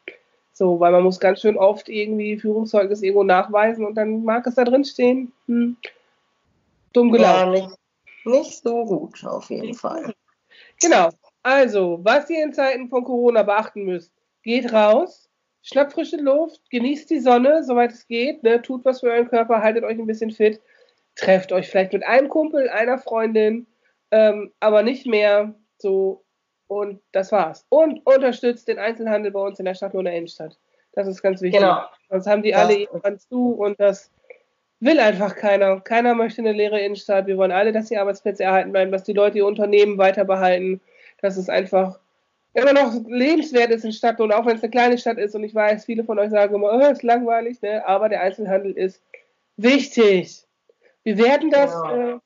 So, 0.53 0.81
weil 0.81 0.91
man 0.91 1.05
muss 1.05 1.21
ganz 1.21 1.41
schön 1.41 1.57
oft 1.57 1.89
irgendwie 1.89 2.39
Führungszeugnis 2.39 3.03
irgendwo 3.03 3.23
nachweisen 3.23 3.87
und 3.87 3.95
dann 3.95 4.25
mag 4.25 4.47
es 4.47 4.57
da 4.57 4.65
drin 4.65 4.85
stehen. 4.85 5.33
Hm. 5.47 5.77
Dumm 6.93 7.13
gelaufen. 7.13 7.55
ja 7.55 7.67
nicht, 7.67 7.79
nicht 8.25 8.63
so 8.63 8.85
gut, 8.85 9.25
auf 9.25 9.51
jeden 9.51 9.75
Fall. 9.75 10.13
Genau. 10.81 11.11
Also, 11.43 12.01
was 12.03 12.29
ihr 12.31 12.43
in 12.43 12.53
Zeiten 12.53 12.89
von 12.89 13.05
Corona 13.05 13.43
beachten 13.43 13.85
müsst, 13.85 14.11
geht 14.49 14.73
raus, 14.73 15.28
schnappt 15.62 15.93
frische 15.93 16.17
Luft, 16.17 16.71
genießt 16.71 17.11
die 17.11 17.21
Sonne, 17.21 17.62
soweit 17.64 17.93
es 17.93 18.07
geht, 18.07 18.43
ne? 18.43 18.62
tut 18.62 18.83
was 18.87 19.00
für 19.00 19.11
euren 19.11 19.28
Körper, 19.28 19.62
haltet 19.62 19.85
euch 19.85 19.99
ein 19.99 20.07
bisschen 20.07 20.31
fit, 20.31 20.59
trefft 21.17 21.52
euch 21.52 21.69
vielleicht 21.69 21.93
mit 21.93 22.02
einem 22.07 22.31
Kumpel, 22.31 22.71
einer 22.71 22.97
Freundin, 22.97 23.67
ähm, 24.11 24.50
aber 24.61 24.83
nicht 24.83 25.07
mehr 25.07 25.55
so. 25.76 26.25
Und 26.67 27.00
das 27.12 27.31
war's. 27.33 27.67
Und 27.71 28.00
unterstützt 28.07 28.69
den 28.69 28.78
Einzelhandel 28.78 29.31
bei 29.33 29.40
uns 29.40 29.59
in 29.59 29.64
der 29.67 29.75
Stadt 29.75 29.95
und 29.95 30.05
der 30.05 30.14
Innenstadt. 30.14 30.59
Das 30.93 31.07
ist 31.07 31.23
ganz 31.23 31.40
wichtig. 31.43 31.61
Genau. 31.61 31.83
Sonst 32.11 32.26
haben 32.26 32.43
die 32.43 32.50
Das 32.52 32.61
alle 32.61 32.75
ist- 32.75 32.81
irgendwann 32.88 33.19
zu 33.19 33.52
und 33.52 33.78
das 33.81 34.11
will 34.81 34.99
einfach 35.00 35.35
keiner. 35.37 35.81
Keiner 35.81 36.14
möchte 36.14 36.40
eine 36.40 36.52
leere 36.52 36.81
Innenstadt. 36.81 37.26
Wir 37.26 37.37
wollen 37.37 37.52
alle, 37.52 37.73
dass 37.73 37.88
die 37.88 37.99
Arbeitsplätze 37.99 38.45
erhalten 38.45 38.73
bleiben, 38.73 38.93
dass 38.93 39.05
die 39.05 39.12
Leute 39.12 39.38
ihr 39.38 39.47
Unternehmen 39.47 39.99
weiter 39.99 40.25
behalten, 40.25 40.81
dass 41.21 41.37
es 41.37 41.49
einfach 41.50 42.00
immer 42.55 42.73
noch 42.73 42.93
lebenswert 43.07 43.71
ist 43.71 43.85
in 43.85 43.93
Stadt 43.93 44.21
und 44.21 44.33
auch 44.33 44.47
wenn 44.47 44.57
es 44.57 44.62
eine 44.62 44.71
kleine 44.71 44.99
Stadt 44.99 45.19
ist 45.19 45.35
und 45.35 45.45
ich 45.45 45.55
weiß, 45.55 45.85
viele 45.85 46.05
von 46.05 46.19
euch 46.19 46.31
sagen 46.31 46.55
immer, 46.55 46.73
oh, 46.73 46.90
ist 46.90 47.02
langweilig, 47.02 47.61
ne? 47.62 47.87
aber 47.87 48.09
der 48.09 48.23
Einzelhandel 48.23 48.73
ist 48.73 49.00
wichtig. 49.57 50.45
Wir 51.05 51.19
werden 51.19 51.50
das 51.50 51.73
Ja. 51.73 52.14
äh, 52.14 52.19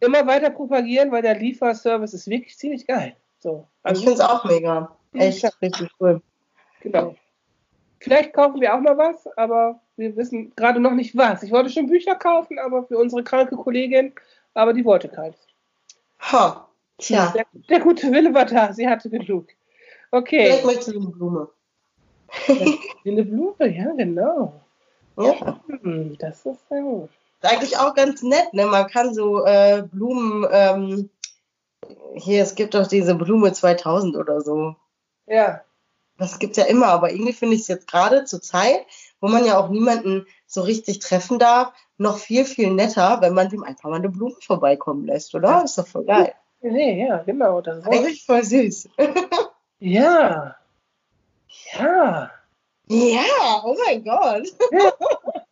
immer 0.00 0.26
weiter 0.26 0.50
propagieren, 0.50 1.10
weil 1.10 1.22
der 1.22 1.36
Lieferservice 1.36 2.14
ist 2.14 2.28
wirklich 2.28 2.56
ziemlich 2.56 2.86
geil. 2.86 3.16
So, 3.38 3.66
Ich 3.90 3.98
finde 3.98 4.14
es 4.14 4.20
auch 4.20 4.44
mega. 4.44 4.94
Echt 5.14 5.44
richtig 5.62 5.90
cool. 6.00 6.20
Genau. 6.80 7.14
Vielleicht 7.98 8.32
kaufen 8.32 8.60
wir 8.60 8.74
auch 8.74 8.80
mal 8.80 8.96
was, 8.96 9.26
aber 9.36 9.80
wir 9.96 10.16
wissen 10.16 10.52
gerade 10.56 10.80
noch 10.80 10.92
nicht 10.92 11.16
was. 11.16 11.42
Ich 11.42 11.50
wollte 11.50 11.70
schon 11.70 11.86
Bücher 11.86 12.14
kaufen, 12.14 12.58
aber 12.58 12.84
für 12.84 12.96
unsere 12.96 13.22
kranke 13.22 13.56
Kollegin, 13.56 14.12
aber 14.54 14.72
die 14.72 14.84
wollte 14.84 15.08
keins. 15.08 15.36
Ha, 16.20 16.66
tja. 16.98 17.32
Der, 17.34 17.44
der 17.68 17.80
gute 17.80 18.10
Wille 18.12 18.32
war 18.32 18.46
da, 18.46 18.72
sie 18.72 18.88
hatte 18.88 19.10
genug. 19.10 19.48
Okay. 20.10 20.44
Vielleicht 20.46 20.64
möchtest 20.64 20.88
du 20.88 21.00
eine 21.00 21.10
Blume. 21.10 21.48
Wie 22.46 23.10
eine 23.10 23.24
Blume, 23.24 23.68
ja, 23.68 23.92
genau. 23.96 24.60
Ja. 25.18 25.60
Hm, 25.82 26.16
das 26.18 26.46
ist 26.46 26.68
sehr 26.68 26.82
gut. 26.82 27.10
Ist 27.42 27.50
eigentlich 27.50 27.78
auch 27.78 27.94
ganz 27.94 28.22
nett, 28.22 28.52
ne? 28.52 28.66
Man 28.66 28.86
kann 28.88 29.14
so 29.14 29.44
äh, 29.44 29.82
Blumen, 29.90 30.46
ähm, 30.50 31.10
hier, 32.14 32.42
es 32.42 32.54
gibt 32.54 32.74
doch 32.74 32.86
diese 32.86 33.14
Blume 33.14 33.52
2000 33.52 34.16
oder 34.16 34.40
so. 34.40 34.76
Ja, 35.26 35.62
Das 36.18 36.38
gibt's 36.38 36.58
ja 36.58 36.64
immer, 36.64 36.88
aber 36.88 37.12
irgendwie 37.12 37.32
finde 37.32 37.54
ich 37.54 37.62
es 37.62 37.68
jetzt 37.68 37.86
gerade 37.88 38.24
zur 38.24 38.42
Zeit, 38.42 38.84
wo 39.20 39.28
man 39.28 39.44
ja 39.44 39.58
auch 39.58 39.68
niemanden 39.68 40.26
so 40.46 40.62
richtig 40.62 40.98
treffen 40.98 41.38
darf, 41.38 41.72
noch 41.98 42.18
viel, 42.18 42.44
viel 42.44 42.70
netter, 42.70 43.18
wenn 43.20 43.34
man 43.34 43.48
dem 43.48 43.62
einfach 43.62 43.88
mal 43.88 43.96
eine 43.96 44.08
Blume 44.08 44.34
vorbeikommen 44.40 45.06
lässt, 45.06 45.34
oder? 45.34 45.64
Ist 45.64 45.78
doch 45.78 45.86
voll 45.86 46.04
geil. 46.04 46.34
nee, 46.60 47.06
ja, 47.06 47.22
genau. 47.22 47.60
Das 47.60 47.78
ist 47.78 47.86
Eigentlich 47.86 48.24
voll 48.24 48.42
süß. 48.42 48.88
ja. 49.80 50.56
Ja. 51.74 52.30
Ja, 52.86 53.62
oh 53.64 53.76
mein 53.86 54.04
Gott. 54.04 54.48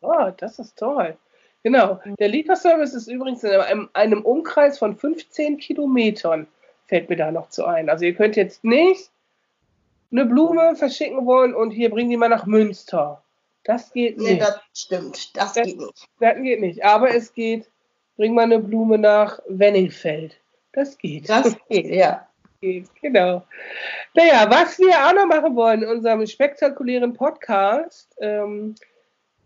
Oh, 0.01 0.31
das 0.37 0.59
ist 0.59 0.79
toll. 0.79 1.17
Genau. 1.63 2.01
Der 2.19 2.29
Lieferservice 2.29 2.95
ist 2.95 3.09
übrigens 3.09 3.43
in 3.45 3.51
einem, 3.53 3.89
einem 3.93 4.23
Umkreis 4.23 4.79
von 4.79 4.97
15 4.97 5.59
Kilometern, 5.59 6.47
fällt 6.87 7.09
mir 7.11 7.17
da 7.17 7.31
noch 7.31 7.49
zu 7.51 7.65
ein. 7.65 7.91
Also 7.91 8.05
ihr 8.05 8.15
könnt 8.15 8.37
jetzt 8.37 8.65
nicht 8.65 9.11
eine 10.11 10.25
Blume 10.25 10.77
verschicken 10.77 11.27
wollen 11.27 11.55
und 11.55 11.71
hier 11.71 11.91
bringen 11.91 12.11
die 12.11 12.17
mal 12.17 12.29
nach 12.29 12.47
Münster. 12.47 13.23
Das 13.65 13.93
geht 13.93 14.19
Nee, 14.19 14.35
nicht. 14.35 14.43
das 14.43 14.61
stimmt. 14.73 15.37
Das 15.37 15.55
geht 15.55 15.79
nicht. 15.79 16.09
Das 16.21 16.37
geht 16.37 16.61
nicht. 16.61 16.85
Aber 16.85 17.15
es 17.15 17.35
geht, 17.35 17.69
bring 18.17 18.35
mal 18.35 18.45
eine 18.45 18.61
Blume 18.61 18.97
nach 18.99 19.41
Wenningfeld. 19.49 20.37
Das 20.73 20.97
geht. 20.97 21.29
Das 21.29 21.57
geht, 21.69 21.87
ja. 21.87 22.28
Geht. 22.61 22.89
Genau. 23.01 23.45
Naja, 24.15 24.47
was 24.51 24.79
wir 24.79 25.07
auch 25.07 25.15
noch 25.15 25.27
machen 25.27 25.55
wollen 25.57 25.83
in 25.83 25.89
unserem 25.89 26.27
spektakulären 26.27 27.13
Podcast, 27.13 28.15
ähm, 28.21 28.75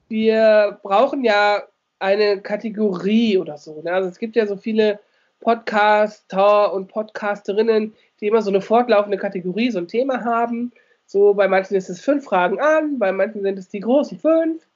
wir 0.08 0.78
brauchen 0.82 1.24
ja 1.24 1.62
eine 1.98 2.40
Kategorie 2.40 3.38
oder 3.38 3.58
so. 3.58 3.80
Ne? 3.82 3.92
Also 3.92 4.08
es 4.08 4.18
gibt 4.18 4.36
ja 4.36 4.46
so 4.46 4.56
viele 4.56 4.98
Podcaster 5.40 6.72
und 6.72 6.88
Podcasterinnen, 6.88 7.94
die 8.20 8.26
immer 8.28 8.42
so 8.42 8.50
eine 8.50 8.60
fortlaufende 8.60 9.18
Kategorie, 9.18 9.70
so 9.70 9.78
ein 9.78 9.88
Thema 9.88 10.24
haben. 10.24 10.72
So 11.06 11.34
bei 11.34 11.48
manchen 11.48 11.76
ist 11.76 11.90
es 11.90 12.00
fünf 12.00 12.24
Fragen 12.24 12.60
an, 12.60 12.98
bei 12.98 13.12
manchen 13.12 13.42
sind 13.42 13.58
es 13.58 13.68
die 13.68 13.80
großen 13.80 14.18
fünf. 14.18 14.66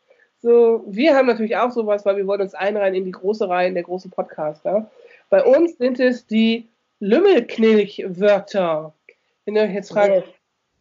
So, 0.43 0.85
wir 0.87 1.17
haben 1.17 1.27
natürlich 1.27 1.57
auch 1.57 1.71
sowas, 1.71 2.05
weil 2.05 2.17
wir 2.17 2.27
wollen 2.27 2.43
uns 2.43 2.55
einreihen 2.55 2.95
in 2.95 3.05
die 3.05 3.13
große 3.13 3.49
Reihe 3.49 3.73
der 3.73 3.85
großen 3.85 4.11
Podcaster. 4.11 4.91
Bei 5.31 5.43
uns 5.43 5.79
sind 5.79 5.99
es 5.99 6.27
die 6.27 6.69
Lümmelknilch-Wörter. 7.01 8.93
Wenn 9.45 9.57
ihr 9.57 9.63
euch 9.63 9.75
jetzt 9.75 9.93
fragt, 9.93 10.13
Yes. 10.15 10.25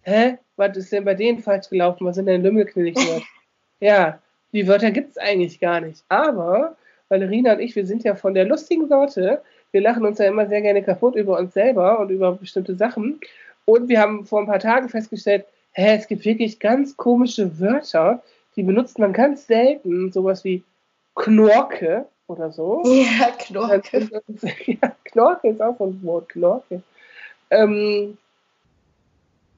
hä, 0.02 0.38
was 0.56 0.78
ist 0.78 0.92
denn 0.92 1.06
bei 1.06 1.14
denen 1.14 1.40
falsch 1.40 1.70
gelaufen? 1.70 2.06
Was 2.06 2.16
sind 2.16 2.28
denn 2.28 2.42
Lümmelknilch-Wörter? 2.44 3.26
ja, 3.80 4.20
die 4.54 4.68
Wörter 4.68 4.92
gibt 4.92 5.12
es 5.12 5.18
eigentlich 5.18 5.60
gar 5.60 5.82
nicht. 5.82 6.04
Aber 6.10 6.78
Valerina 7.10 7.54
und 7.54 7.60
ich, 7.60 7.76
wir 7.76 7.86
sind 7.86 8.04
ja 8.04 8.16
von 8.16 8.34
der 8.34 8.46
lustigen 8.46 8.88
Sorte. 8.88 9.42
Wir 9.72 9.82
lachen 9.82 10.06
uns 10.06 10.18
ja 10.20 10.26
immer 10.28 10.48
sehr 10.48 10.62
gerne 10.62 10.82
kaputt 10.82 11.16
über 11.16 11.38
uns 11.38 11.54
selber 11.54 12.00
und 12.00 12.10
über 12.10 12.32
bestimmte 12.34 12.76
Sachen. 12.76 13.20
Und 13.66 13.90
wir 13.90 14.00
haben 14.00 14.26
vor 14.26 14.40
ein 14.40 14.48
paar 14.48 14.60
Tagen 14.60 14.90
festgestellt, 14.90 15.46
hä, 15.74 15.96
es 15.98 16.08
gibt 16.08 16.24
wirklich 16.24 16.60
ganz 16.60 16.96
komische 16.96 17.60
Wörter, 17.60 18.24
die 18.56 18.64
benutzt 18.64 19.00
man 19.00 19.12
ganz 19.12 19.48
selten. 19.48 20.12
Sowas 20.12 20.44
wie 20.46 20.64
Knorke 21.16 22.06
oder 22.28 22.52
so. 22.52 22.84
Ja, 22.86 23.32
Knorke. 23.40 24.10
Ja, 24.66 24.96
Knorke 25.06 25.50
ist 25.50 25.62
auch 25.62 25.78
so 25.78 25.86
ein 25.86 26.04
Wort, 26.04 26.30
Knorke. 26.30 26.82
Ähm, 27.50 28.18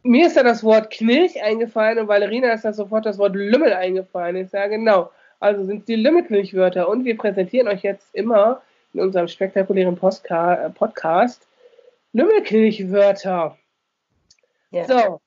mir 0.04 0.28
ist 0.28 0.38
da 0.38 0.44
das 0.44 0.64
Wort 0.64 0.92
Knilch 0.92 1.42
eingefallen 1.42 2.00
und 2.00 2.08
Valerina 2.08 2.52
ist 2.54 2.66
da 2.66 2.74
sofort 2.74 3.06
das 3.06 3.18
Wort 3.18 3.36
Lümmel 3.36 3.74
eingefallen. 3.74 4.36
Ich 4.38 4.50
sage 4.50 4.78
genau. 4.78 5.12
Also 5.40 5.64
sind 5.66 5.80
es 5.80 5.86
die 5.86 5.96
Lümmelknilchwörter 5.96 6.90
und 6.90 7.06
wir 7.06 7.18
präsentieren 7.18 7.68
euch 7.68 7.84
jetzt 7.84 8.14
immer 8.16 8.62
in 8.94 9.02
unserem 9.02 9.28
spektakulären 9.28 9.96
Postka 9.96 10.56
äh, 10.56 10.70
Podcast 10.70 11.48
Lümmelknilchwörter. 12.14 13.58
Ja. 14.72 14.84
So, 14.86 15.22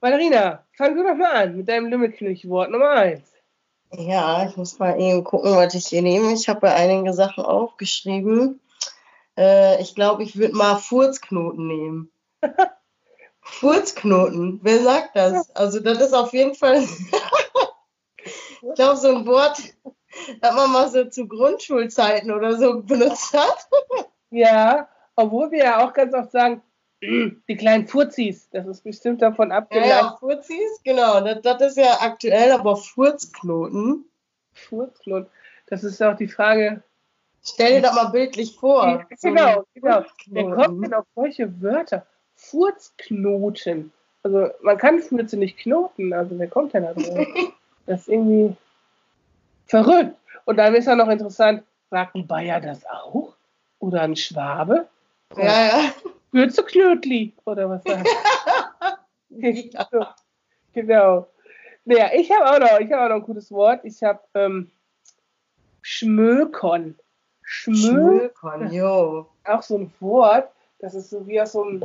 Valerina, 0.00 0.64
fang 0.76 0.94
du 0.94 1.02
doch 1.02 1.14
mal 1.14 1.32
an 1.32 1.56
mit 1.56 1.68
deinem 1.68 1.86
Lümmelknilchwort 1.86 2.70
Nummer 2.70 2.90
eins. 2.90 3.33
Ja, 3.96 4.46
ich 4.46 4.56
muss 4.56 4.78
mal 4.78 4.98
eben 5.00 5.22
gucken, 5.22 5.54
was 5.54 5.74
ich 5.74 5.86
hier 5.86 6.02
nehme. 6.02 6.32
Ich 6.32 6.48
habe 6.48 6.66
ja 6.66 6.74
einige 6.74 7.12
Sachen 7.12 7.44
aufgeschrieben. 7.44 8.60
Äh, 9.36 9.80
ich 9.80 9.94
glaube, 9.94 10.24
ich 10.24 10.36
würde 10.36 10.54
mal 10.54 10.76
Furzknoten 10.76 11.66
nehmen. 11.66 12.10
Furzknoten, 13.40 14.60
wer 14.62 14.82
sagt 14.82 15.16
das? 15.16 15.54
Also 15.54 15.80
das 15.80 16.00
ist 16.00 16.14
auf 16.14 16.32
jeden 16.32 16.54
Fall, 16.54 16.82
ich 18.24 18.74
glaube, 18.74 18.96
so 18.96 19.08
ein 19.08 19.26
Wort, 19.26 19.60
das 20.40 20.54
man 20.54 20.72
mal 20.72 20.88
so 20.88 21.04
zu 21.04 21.28
Grundschulzeiten 21.28 22.32
oder 22.32 22.56
so 22.56 22.80
benutzt 22.82 23.34
hat. 23.34 23.68
Ja, 24.30 24.88
obwohl 25.14 25.50
wir 25.50 25.64
ja 25.64 25.86
auch 25.86 25.92
ganz 25.92 26.14
oft 26.14 26.32
sagen, 26.32 26.62
die 27.48 27.56
kleinen 27.56 27.86
Furzis, 27.86 28.48
das 28.50 28.66
ist 28.66 28.82
bestimmt 28.84 29.22
davon 29.22 29.50
Ja, 29.50 29.56
abgeleitet. 29.58 29.90
ja, 29.90 30.16
Furzis, 30.18 30.80
genau, 30.84 31.20
das, 31.20 31.40
das 31.42 31.62
ist 31.62 31.76
ja 31.78 31.98
aktuell, 32.00 32.52
aber 32.52 32.76
Furzknoten, 32.76 34.04
Furzklon. 34.52 35.26
Das 35.66 35.82
ist 35.84 36.02
auch 36.02 36.16
die 36.16 36.28
Frage. 36.28 36.82
stell 37.42 37.76
dir 37.76 37.82
das 37.82 37.94
mal 37.94 38.06
bildlich 38.10 38.56
vor. 38.56 38.84
Ein 38.84 39.06
genau, 39.20 39.64
genau. 39.74 40.04
Wer 40.26 40.44
Furzknoten. 40.44 40.54
kommt 40.54 40.84
denn 40.84 40.94
auf 40.94 41.06
solche 41.14 41.62
Wörter? 41.62 42.06
Furzknoten. 42.36 43.92
Also 44.22 44.48
man 44.62 44.78
kann 44.78 45.00
Furze 45.00 45.36
nicht 45.36 45.58
knoten, 45.58 46.12
also 46.12 46.38
wer 46.38 46.48
kommt 46.48 46.72
denn 46.74 46.84
da 46.84 46.94
drauf? 46.94 47.26
Das 47.86 48.00
ist 48.00 48.08
irgendwie 48.08 48.56
verrückt. 49.66 50.16
Und 50.46 50.56
dann 50.56 50.74
ist 50.74 50.86
ja 50.86 50.96
noch 50.96 51.08
interessant, 51.10 51.62
sagt 51.90 52.14
ein 52.14 52.26
Bayer 52.26 52.58
das 52.60 52.86
auch? 52.86 53.34
Oder 53.78 54.00
ein 54.00 54.16
Schwabe? 54.16 54.88
Ja, 55.36 55.44
ja. 55.66 55.92
Würzeknötli 56.34 57.32
oder 57.44 57.70
was 57.70 57.82
sagt 57.84 58.08
Ja. 59.30 60.14
Genau. 60.74 61.28
Naja, 61.84 62.10
ich 62.16 62.32
habe 62.32 62.50
auch 62.50 62.58
noch, 62.58 62.80
ich 62.80 62.90
habe 62.90 63.04
auch 63.04 63.08
noch 63.10 63.16
ein 63.16 63.22
gutes 63.22 63.52
Wort. 63.52 63.84
Ich 63.84 64.02
habe 64.02 64.18
ähm, 64.34 64.72
Schmökon. 65.82 66.96
Schmö, 67.44 67.74
Schmökern, 67.76 68.72
jo. 68.72 69.26
auch 69.44 69.62
so 69.62 69.78
ein 69.78 69.92
Wort, 70.00 70.48
das 70.78 70.94
ist 70.94 71.10
so 71.10 71.26
wie 71.26 71.40
aus 71.40 71.52
so 71.52 71.62
einem, 71.62 71.84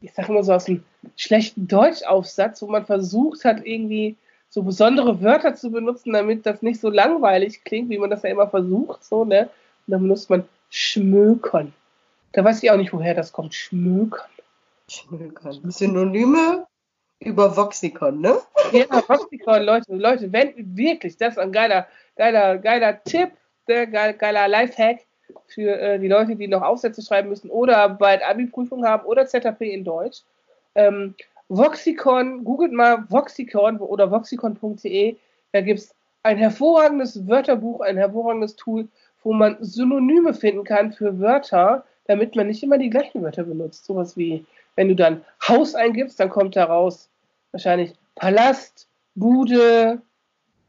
ich 0.00 0.12
sag 0.12 0.28
mal 0.28 0.42
so 0.42 0.52
aus 0.52 0.66
einem 0.66 0.82
schlechten 1.16 1.68
Deutschaufsatz, 1.68 2.60
wo 2.62 2.66
man 2.66 2.84
versucht 2.84 3.44
hat, 3.44 3.64
irgendwie 3.64 4.16
so 4.48 4.62
besondere 4.62 5.22
Wörter 5.22 5.54
zu 5.54 5.70
benutzen, 5.70 6.12
damit 6.12 6.44
das 6.44 6.62
nicht 6.62 6.80
so 6.80 6.90
langweilig 6.90 7.64
klingt, 7.64 7.90
wie 7.90 7.98
man 7.98 8.10
das 8.10 8.24
ja 8.24 8.30
immer 8.30 8.48
versucht, 8.48 9.04
so, 9.04 9.24
ne? 9.24 9.48
Und 9.86 9.92
dann 9.92 10.02
benutzt 10.02 10.28
man 10.28 10.44
Schmökern. 10.68 11.72
Da 12.32 12.44
weiß 12.44 12.62
ich 12.62 12.70
auch 12.70 12.76
nicht, 12.76 12.92
woher 12.92 13.14
das 13.14 13.32
kommt. 13.32 13.54
Schmökern. 13.54 14.28
Schmökern. 14.88 15.70
Synonyme 15.70 16.66
über 17.20 17.56
Voxicon, 17.56 18.20
ne? 18.20 18.38
Ja, 18.72 18.86
Voxicon, 19.06 19.62
Leute, 19.62 19.94
Leute, 19.94 20.32
wenn 20.32 20.52
wirklich, 20.76 21.16
das 21.16 21.34
ist 21.34 21.38
ein 21.38 21.52
geiler, 21.52 21.86
geiler, 22.16 22.58
geiler 22.58 23.02
Tipp, 23.04 23.30
der 23.68 23.86
geil, 23.86 24.14
geiler 24.14 24.48
Lifehack 24.48 25.00
für 25.46 25.78
äh, 25.78 25.98
die 25.98 26.08
Leute, 26.08 26.36
die 26.36 26.48
noch 26.48 26.62
Aufsätze 26.62 27.02
schreiben 27.02 27.28
müssen 27.28 27.50
oder 27.50 27.88
bald 27.88 28.22
Abi-Prüfung 28.22 28.84
haben 28.84 29.06
oder 29.06 29.26
ZAP 29.26 29.62
in 29.62 29.84
Deutsch. 29.84 30.22
Ähm, 30.74 31.14
Voxicon, 31.48 32.44
googelt 32.44 32.72
mal 32.72 33.04
Voxicon 33.08 33.78
oder 33.78 34.10
voxicon.de, 34.10 35.16
da 35.52 35.60
gibt 35.60 35.80
es 35.80 35.94
ein 36.22 36.38
hervorragendes 36.38 37.26
Wörterbuch, 37.28 37.80
ein 37.80 37.96
hervorragendes 37.96 38.56
Tool, 38.56 38.88
wo 39.22 39.32
man 39.32 39.56
Synonyme 39.60 40.34
finden 40.34 40.64
kann 40.64 40.92
für 40.92 41.20
Wörter, 41.20 41.84
damit 42.06 42.34
man 42.36 42.46
nicht 42.48 42.62
immer 42.62 42.78
die 42.78 42.90
gleichen 42.90 43.22
Wörter 43.22 43.44
benutzt. 43.44 43.84
Sowas 43.84 44.16
wie, 44.16 44.44
wenn 44.76 44.88
du 44.88 44.94
dann 44.96 45.24
Haus 45.46 45.74
eingibst, 45.74 46.18
dann 46.20 46.30
kommt 46.30 46.56
da 46.56 46.64
raus 46.64 47.08
wahrscheinlich 47.52 47.92
Palast, 48.14 48.88
Bude, 49.14 50.00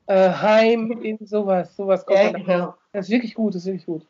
äh, 0.08 0.30
Heim, 0.30 0.91
irgendwie 1.02 1.26
sowas. 1.26 1.76
Sowas 1.76 2.06
kommt 2.06 2.19
Ja, 2.19 2.32
dann. 2.32 2.46
genau. 2.46 2.74
Das 2.91 3.06
ist 3.06 3.12
wirklich 3.12 3.34
gut, 3.36 3.56
das 3.56 3.62
ist 3.63 3.67
wirklich 3.67 3.86
gut. 3.86 4.06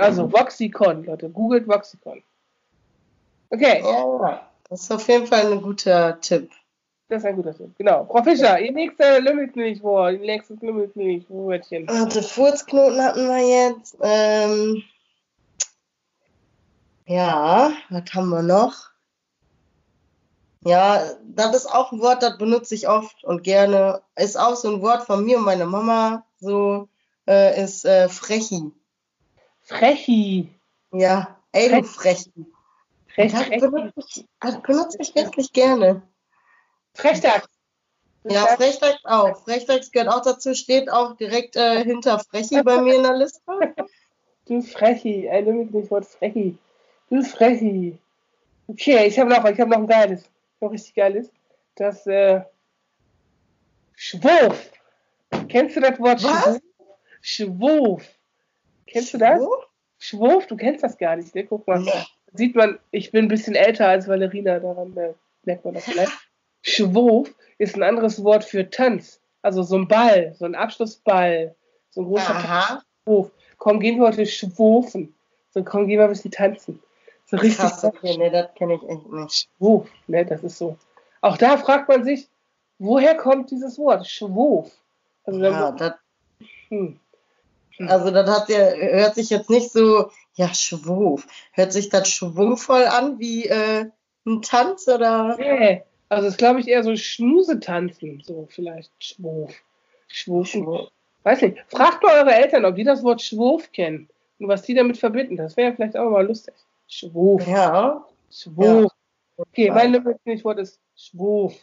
Also 0.00 0.32
Voxicon, 0.32 1.04
Leute, 1.04 1.28
googelt 1.28 1.68
Voxicon. 1.68 2.22
Okay, 3.50 3.80
Ja, 3.82 4.48
das 4.70 4.82
ist 4.82 4.90
auf 4.92 5.06
jeden 5.08 5.26
Fall 5.26 5.52
ein 5.52 5.60
guter 5.62 6.18
Tipp. 6.20 6.50
das 7.08 7.18
ist 7.18 7.26
ein 7.26 7.36
guter 7.36 7.54
Tipp. 7.54 7.70
Genau. 7.78 8.06
Frau 8.06 8.22
Fischer, 8.22 8.58
ihr 8.58 8.72
nächster 8.72 9.20
Lümmelknilchwort, 9.20 10.14
ihr 10.14 10.18
nächstes 10.20 10.60
Lümmelknilchwörtchen. 10.62 11.88
Also 11.88 12.22
Furzknoten 12.22 13.00
hatten 13.02 13.28
wir 13.28 13.68
jetzt. 13.68 13.96
Ähm, 14.02 14.82
ja, 17.06 17.72
was 17.90 18.04
haben 18.14 18.28
wir 18.30 18.42
noch? 18.42 18.90
Ja, 20.66 21.02
das 21.24 21.54
ist 21.54 21.66
auch 21.66 21.92
ein 21.92 22.00
Wort, 22.00 22.22
das 22.22 22.38
benutze 22.38 22.74
ich 22.74 22.88
oft 22.88 23.22
und 23.24 23.42
gerne. 23.42 24.02
Ist 24.16 24.38
auch 24.38 24.56
so 24.56 24.72
ein 24.72 24.82
Wort 24.82 25.04
von 25.04 25.22
mir 25.24 25.38
und 25.38 25.44
meiner 25.44 25.66
Mama. 25.66 26.24
So 26.40 26.88
äh, 27.26 27.62
ist 27.62 27.84
äh, 27.84 28.08
Frechi. 28.08 28.72
Frechi. 29.62 30.48
Ja, 30.92 31.36
ey 31.52 31.68
du 31.68 31.84
Frechi. 31.84 32.32
Frech, 33.14 33.32
Das 33.32 33.48
benutze 33.48 33.92
ich, 33.96 34.26
das 34.40 34.62
benutze 34.62 34.98
ich 35.00 35.14
wirklich 35.14 35.52
gerne. 35.52 36.02
Frechdachs. 36.94 37.48
Ja, 38.24 38.46
Frechdachs 38.56 39.04
auch. 39.04 39.36
Frechdachs 39.44 39.92
gehört 39.92 40.08
auch 40.08 40.22
dazu, 40.22 40.54
steht 40.54 40.90
auch 40.90 41.14
direkt 41.16 41.56
äh, 41.56 41.84
hinter 41.84 42.18
Frechi 42.18 42.62
bei 42.62 42.80
mir 42.80 42.96
in 42.96 43.02
der 43.02 43.16
Liste. 43.16 43.40
Du 44.46 44.60
Frechi. 44.60 45.26
Ey, 45.26 45.42
nimm 45.42 45.56
mich 45.56 45.70
nicht 45.70 45.90
Wort 45.90 46.04
Frechi. 46.04 46.58
Du 47.10 47.22
Frechi. 47.22 47.98
Okay, 48.66 49.06
ich 49.06 49.18
habe 49.18 49.30
noch, 49.30 49.44
ich 49.44 49.60
habe 49.60 49.70
noch 49.70 49.78
ein 49.78 49.86
geiles. 49.86 50.28
Noch 50.60 50.72
richtig 50.72 50.94
geiles. 50.94 51.30
Das, 51.76 52.06
äh, 52.06 52.40
Schwurf. 53.94 54.70
Kennst 55.48 55.76
du 55.76 55.80
das 55.80 55.98
Wort 56.00 56.22
Was? 56.22 56.60
Schwurf? 57.20 58.02
Schwurf. 58.02 58.14
Kennst 58.86 59.14
du 59.14 59.18
das? 59.18 59.40
Schwurf, 59.98 60.46
du 60.46 60.56
kennst 60.56 60.82
das 60.82 60.98
gar 60.98 61.16
nicht, 61.16 61.34
ne? 61.34 61.44
Guck 61.44 61.66
mal. 61.66 61.80
Nee. 61.80 61.90
Sieht 62.32 62.54
man, 62.54 62.78
ich 62.90 63.12
bin 63.12 63.26
ein 63.26 63.28
bisschen 63.28 63.54
älter 63.54 63.88
als 63.88 64.08
Valerina, 64.08 64.58
daran 64.58 64.96
äh, 64.96 65.14
merkt 65.44 65.64
man 65.64 65.74
das 65.74 65.84
vielleicht. 65.84 66.12
Schwurf 66.62 67.32
ist 67.58 67.76
ein 67.76 67.82
anderes 67.82 68.22
Wort 68.24 68.44
für 68.44 68.68
Tanz. 68.68 69.20
Also 69.42 69.62
so 69.62 69.76
ein 69.76 69.88
Ball, 69.88 70.34
so 70.38 70.44
ein 70.44 70.54
Abschlussball, 70.54 71.54
so 71.90 72.00
ein 72.00 72.06
großer 72.06 72.80
Schwurf. 73.04 73.30
Komm, 73.58 73.80
gehen 73.80 73.98
wir 73.98 74.08
heute 74.08 74.26
schwurfen. 74.26 75.14
So, 75.50 75.62
komm, 75.62 75.86
gehen 75.86 75.98
wir 75.98 76.04
ein 76.04 76.10
bisschen 76.10 76.30
tanzen. 76.30 76.82
So 77.26 77.36
richtig 77.36 77.58
krass, 77.58 77.84
okay, 77.84 78.16
nee, 78.18 78.30
das 78.30 78.54
kenne 78.54 78.74
ich 78.74 78.82
echt 78.88 79.06
nicht. 79.06 79.48
Schwurf, 79.56 79.88
ne? 80.06 80.26
Das 80.26 80.42
ist 80.42 80.58
so. 80.58 80.76
Auch 81.20 81.38
da 81.38 81.56
fragt 81.56 81.88
man 81.88 82.04
sich, 82.04 82.28
woher 82.78 83.16
kommt 83.16 83.50
dieses 83.50 83.78
Wort? 83.78 84.06
Schwurf. 84.06 84.70
Also, 85.24 85.40
Ja, 85.42 85.72
das, 85.72 85.94
hm. 86.68 87.00
also 87.78 88.10
das 88.10 88.28
hat 88.28 88.48
ja, 88.50 88.74
hört 88.74 89.14
sich 89.14 89.30
jetzt 89.30 89.48
nicht 89.48 89.70
so, 89.70 90.10
ja, 90.34 90.52
Schwurf. 90.52 91.26
Hört 91.52 91.72
sich 91.72 91.88
das 91.88 92.08
schwungvoll 92.08 92.84
an 92.84 93.18
wie 93.18 93.46
äh, 93.46 93.86
ein 94.26 94.42
Tanz 94.42 94.86
oder? 94.88 95.36
Nee. 95.38 95.82
Also, 96.10 96.26
das 96.26 96.36
glaube 96.36 96.60
ich 96.60 96.68
eher 96.68 96.84
so 96.84 96.94
Schmusetanzen, 96.94 98.22
so 98.24 98.46
vielleicht 98.50 98.92
Schwurf. 98.98 99.54
Schwurfen. 100.08 100.66
Weiß 101.22 101.40
nicht. 101.40 101.58
Fragt 101.68 102.02
mal 102.02 102.20
eure 102.20 102.34
Eltern, 102.34 102.66
ob 102.66 102.76
die 102.76 102.84
das 102.84 103.02
Wort 103.02 103.22
Schwurf 103.22 103.72
kennen 103.72 104.08
und 104.38 104.48
was 104.48 104.62
die 104.62 104.74
damit 104.74 104.98
verbinden. 104.98 105.36
Das 105.36 105.56
wäre 105.56 105.74
vielleicht 105.74 105.96
auch 105.96 106.10
mal 106.10 106.26
lustig. 106.26 106.54
Schwurf. 106.88 107.46
Ja. 107.46 108.04
Schwurf. 108.30 108.92
Okay, 109.36 109.70
mein 109.70 109.92
Lieblingswort 109.92 110.58
ist 110.60 110.80
Schwurf. 110.96 111.54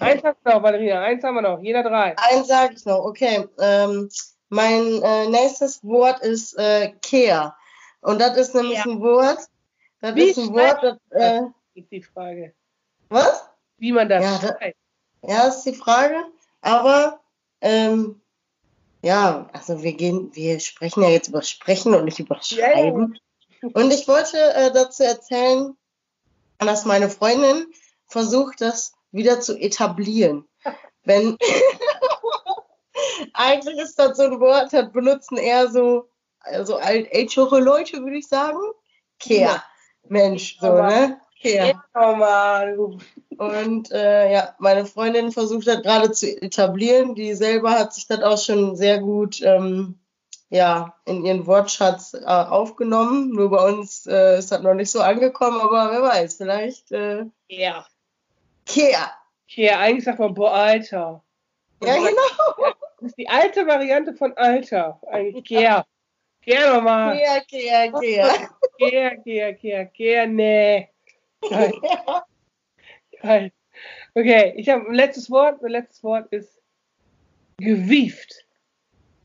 Eins 0.00 0.22
haben 0.24 0.36
wir 0.42 0.54
noch, 0.54 0.62
Valerina. 0.62 1.00
Eins 1.02 1.22
haben 1.22 1.34
wir 1.36 1.42
noch. 1.42 1.60
Jeder 1.62 1.82
drei. 1.82 2.16
Eins 2.18 2.48
sage 2.48 2.74
ich 2.76 2.84
noch, 2.84 3.04
okay. 3.04 3.46
Ähm, 3.60 4.08
mein 4.48 5.02
äh, 5.02 5.28
nächstes 5.28 5.82
Wort 5.84 6.20
ist 6.22 6.58
äh, 6.58 6.92
Kehr. 7.02 7.54
Und 8.00 8.20
das 8.20 8.36
ist 8.36 8.54
nämlich 8.54 8.78
Ja. 8.78 8.84
ein 8.84 9.00
Wort, 9.00 9.38
das 10.00 10.14
Wie 10.14 10.22
ist 10.30 10.38
ein 10.38 10.52
Wort, 10.52 10.82
das, 10.82 10.98
äh, 11.10 11.40
Ist 11.74 11.90
die 11.90 12.02
Frage. 12.02 12.52
was? 13.08 13.48
Wie 13.78 13.92
man 13.92 14.08
das 14.08 14.22
Ja, 14.24 14.48
schreibt. 14.48 14.76
Ja, 15.22 15.48
ist 15.48 15.62
die 15.64 15.74
Frage. 15.74 16.24
Aber, 16.60 17.20
ähm, 17.60 18.20
ja, 19.02 19.48
also 19.52 19.82
wir 19.82 19.92
gehen, 19.94 20.30
wir 20.34 20.60
sprechen 20.60 21.02
ja 21.02 21.08
jetzt 21.10 21.28
über 21.28 21.42
Sprechen 21.42 21.94
und 21.94 22.04
nicht 22.04 22.18
über 22.18 22.38
Ja, 22.42 22.58
ja. 22.68 22.72
Schreiben. 22.74 23.18
Und 23.62 23.92
ich 23.92 24.06
wollte 24.08 24.38
äh, 24.54 24.72
dazu 24.72 25.02
erzählen, 25.02 25.76
dass 26.58 26.84
meine 26.84 27.10
Freundin 27.10 27.66
versucht, 28.06 28.60
das 28.60 28.92
wieder 29.12 29.40
zu 29.40 29.56
etablieren. 29.58 30.46
Wenn 31.04 31.36
eigentlich 33.34 33.78
ist 33.78 33.98
das 33.98 34.16
so 34.16 34.24
ein 34.24 34.40
Wort, 34.40 34.72
das 34.72 34.90
benutzen 34.92 35.36
eher 35.36 35.68
so 35.68 36.08
also 36.40 36.78
ältere 36.78 37.60
Leute, 37.60 38.02
würde 38.02 38.18
ich 38.18 38.28
sagen. 38.28 38.58
Ja. 39.40 39.64
Mensch, 40.08 40.58
so, 40.60 40.68
ne? 40.74 41.20
Du- 42.76 42.98
Und 43.36 43.90
äh, 43.90 44.32
ja, 44.32 44.54
meine 44.58 44.86
Freundin 44.86 45.32
versucht 45.32 45.66
das 45.66 45.82
gerade 45.82 46.10
zu 46.12 46.26
etablieren. 46.40 47.14
Die 47.14 47.34
selber 47.34 47.72
hat 47.72 47.92
sich 47.92 48.06
das 48.06 48.22
auch 48.22 48.38
schon 48.38 48.76
sehr 48.76 48.98
gut 49.00 49.40
ähm, 49.42 49.98
ja, 50.48 50.94
in 51.04 51.24
ihren 51.24 51.46
Wortschatz 51.46 52.14
äh, 52.14 52.24
aufgenommen. 52.24 53.30
Nur 53.30 53.50
bei 53.50 53.64
uns 53.68 54.06
äh, 54.06 54.38
ist 54.38 54.52
das 54.52 54.62
noch 54.62 54.74
nicht 54.74 54.90
so 54.90 55.00
angekommen, 55.00 55.60
aber 55.60 55.90
wer 55.90 56.02
weiß, 56.02 56.36
vielleicht 56.36 56.92
äh, 56.92 57.24
Ja. 57.48 57.86
Kehr. 58.66 59.10
Okay, 59.48 59.70
eigentlich 59.70 60.04
sagt 60.04 60.18
man, 60.18 60.34
boah, 60.34 60.52
Alter. 60.52 61.22
Ja, 61.82 61.96
genau. 61.96 62.74
Das 62.98 63.10
ist 63.10 63.18
die 63.18 63.28
alte 63.28 63.66
Variante 63.66 64.14
von 64.14 64.36
Alter. 64.36 65.00
Eigentlich, 65.10 65.44
Kehr. 65.44 65.86
Kehr 66.42 66.74
nochmal. 66.74 67.16
Kehr, 67.16 67.40
Kehr, 67.42 67.92
Kehr. 67.92 68.48
Kehr, 68.78 69.16
Kehr, 69.18 69.54
Kehr, 69.54 69.86
Kehr, 69.86 70.26
nee. 70.26 70.88
Geil, 71.48 71.72
geil. 73.22 73.52
Okay, 74.14 74.54
ich 74.56 74.68
habe 74.68 74.86
ein 74.86 74.94
letztes 74.94 75.30
Wort. 75.30 75.60
Mein 75.60 75.72
letztes 75.72 76.02
Wort 76.02 76.32
ist 76.32 76.60
gewieft. 77.58 78.45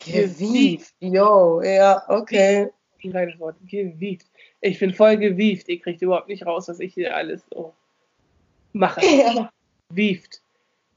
Gewieft. 0.06 0.94
Jo, 1.00 1.62
ja, 1.62 2.04
okay. 2.08 2.70
Ein 3.04 3.12
geiles 3.12 3.40
Wort. 3.40 3.56
Gewieft. 3.68 4.28
Ich 4.62 4.80
bin 4.80 4.94
voll 4.94 5.18
gewieft. 5.18 5.68
Ihr 5.70 5.80
kriegt 5.80 6.02
überhaupt 6.02 6.28
nicht 6.28 6.46
raus, 6.46 6.68
was 6.68 6.80
ich 6.80 6.94
hier 6.94 7.16
alles 7.16 7.42
so 7.52 7.74
mache. 8.74 9.02
Ja. 9.06 9.50
Wieft. 9.90 10.42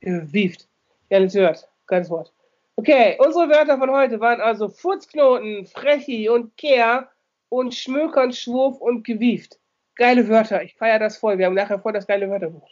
Wieft. 0.00 0.68
Ja, 1.10 1.20
das 1.20 1.34
hört. 1.34 1.68
Geiles 1.86 2.10
Wort. 2.10 2.32
Okay, 2.76 3.16
unsere 3.18 3.48
Wörter 3.48 3.78
von 3.78 3.90
heute 3.90 4.20
waren 4.20 4.40
also 4.40 4.68
Furzknoten, 4.68 5.64
Frechi 5.66 6.28
und 6.28 6.56
Kehr 6.56 7.08
und 7.48 7.74
Schmökern, 7.74 8.32
Schwurf 8.32 8.80
und 8.80 9.04
Gewieft. 9.04 9.58
Geile 9.94 10.28
Wörter. 10.28 10.62
Ich 10.62 10.74
feiere 10.74 10.98
das 10.98 11.18
voll. 11.18 11.38
Wir 11.38 11.46
haben 11.46 11.54
nachher 11.54 11.78
voll 11.78 11.92
das 11.92 12.06
geile 12.06 12.28
Wörterbuch. 12.28 12.68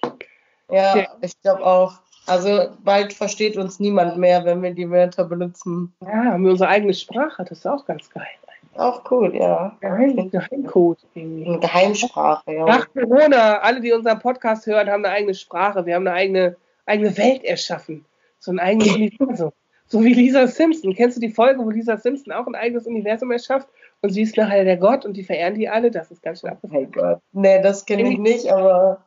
Ja, 0.70 0.96
Ja. 0.96 1.16
ich 1.20 1.40
glaube 1.40 1.64
auch. 1.64 2.00
Also 2.26 2.68
bald 2.84 3.12
versteht 3.12 3.56
uns 3.56 3.80
niemand 3.80 4.16
mehr, 4.16 4.44
wenn 4.44 4.62
wir 4.62 4.72
die 4.72 4.88
Wörter 4.90 5.24
benutzen. 5.24 5.92
Ja, 6.02 6.24
haben 6.32 6.44
wir 6.44 6.52
unsere 6.52 6.70
eigene 6.70 6.94
Sprache. 6.94 7.44
Das 7.44 7.58
ist 7.58 7.66
auch 7.66 7.84
ganz 7.84 8.08
geil. 8.10 8.26
Auch 8.74 9.02
cool, 9.10 9.34
ja. 9.36 9.76
Geheim, 9.80 10.30
Geheimcode 10.30 10.98
irgendwie. 11.14 11.46
Eine 11.46 11.58
Geheimsprache, 11.58 12.52
ja. 12.54 12.64
Nach 12.64 12.86
Corona, 12.94 13.58
alle, 13.58 13.80
die 13.80 13.92
unseren 13.92 14.18
Podcast 14.18 14.66
hören, 14.66 14.88
haben 14.88 15.04
eine 15.04 15.12
eigene 15.14 15.34
Sprache. 15.34 15.84
Wir 15.84 15.96
haben 15.96 16.06
eine 16.06 16.16
eigene, 16.16 16.56
eigene 16.86 17.16
Welt 17.18 17.44
erschaffen. 17.44 18.04
So 18.38 18.50
ein 18.52 18.58
eigenes 18.60 18.88
Universum. 18.94 19.52
So 19.88 20.02
wie 20.02 20.14
Lisa 20.14 20.46
Simpson. 20.46 20.94
Kennst 20.94 21.18
du 21.18 21.20
die 21.20 21.28
Folge, 21.28 21.62
wo 21.62 21.68
Lisa 21.68 21.98
Simpson 21.98 22.32
auch 22.32 22.46
ein 22.46 22.54
eigenes 22.54 22.86
Universum 22.86 23.30
erschafft? 23.30 23.68
Und 24.00 24.10
sie 24.10 24.22
ist 24.22 24.36
nachher 24.38 24.64
der 24.64 24.78
Gott 24.78 25.04
und 25.04 25.14
die 25.18 25.22
verehren 25.22 25.54
die 25.54 25.68
alle? 25.68 25.90
Das 25.90 26.10
ist 26.10 26.22
ganz 26.22 26.40
schön 26.40 26.50
Oh 26.50 26.52
abgefahren. 26.54 26.82
mein 26.84 26.92
Gott. 26.92 27.20
Nee, 27.32 27.60
das 27.60 27.84
kenne 27.84 28.10
ich 28.10 28.18
nicht, 28.18 28.50
aber 28.50 29.04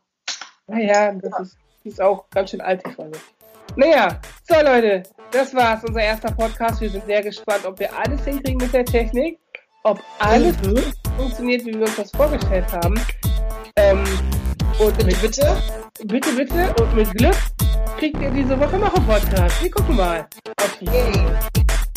Naja, 0.67 1.11
das 1.13 1.39
ist, 1.39 1.57
die 1.85 1.89
ist 1.89 2.01
auch 2.01 2.27
ganz 2.31 2.49
schön 2.49 2.61
alt, 2.61 2.81
die 2.83 2.91
Folge. 2.91 3.19
Naja, 3.75 4.19
so 4.49 4.55
Leute, 4.55 5.03
das 5.31 5.53
war's, 5.53 5.83
unser 5.83 6.01
erster 6.01 6.31
Podcast. 6.31 6.81
Wir 6.81 6.89
sind 6.89 7.05
sehr 7.05 7.21
gespannt, 7.21 7.63
ob 7.63 7.79
wir 7.79 7.95
alles 7.95 8.25
hinkriegen 8.25 8.57
mit 8.57 8.73
der 8.73 8.85
Technik, 8.85 9.37
ob 9.83 10.01
alles 10.17 10.57
mhm. 10.63 10.81
funktioniert, 11.15 11.63
wie 11.63 11.75
wir 11.75 11.81
uns 11.81 11.95
das 11.95 12.11
vorgestellt 12.11 12.65
haben. 12.71 12.99
Ähm, 13.75 14.03
und 14.79 15.05
mit 15.05 15.21
bitte, 15.21 15.55
bitte, 16.05 16.31
bitte 16.33 16.73
und 16.81 16.95
mit 16.95 17.11
Glück 17.13 17.37
kriegt 17.99 18.19
ihr 18.19 18.31
diese 18.31 18.59
Woche 18.59 18.77
noch 18.77 18.93
einen 18.95 19.05
Podcast. 19.05 19.61
Wir 19.61 19.69
gucken 19.69 19.95
mal. 19.95 20.25
Okay. 20.59 20.89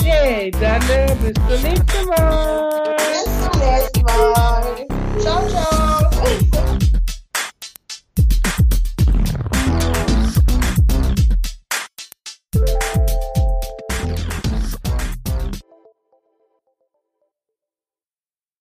Yay, 0.03 0.05
yeah. 0.05 0.41
yeah, 0.43 0.51
dann 0.61 0.83
äh, 0.91 1.15
bis 1.15 1.35
zum 1.35 1.63
nächsten 1.63 2.09
Mal. 2.09 2.97
Bis 2.97 3.25
zum 3.25 3.61
nächsten 3.61 4.03
Mal. 4.03 4.87
Ciao, 5.19 5.49
ciao. 5.49 6.58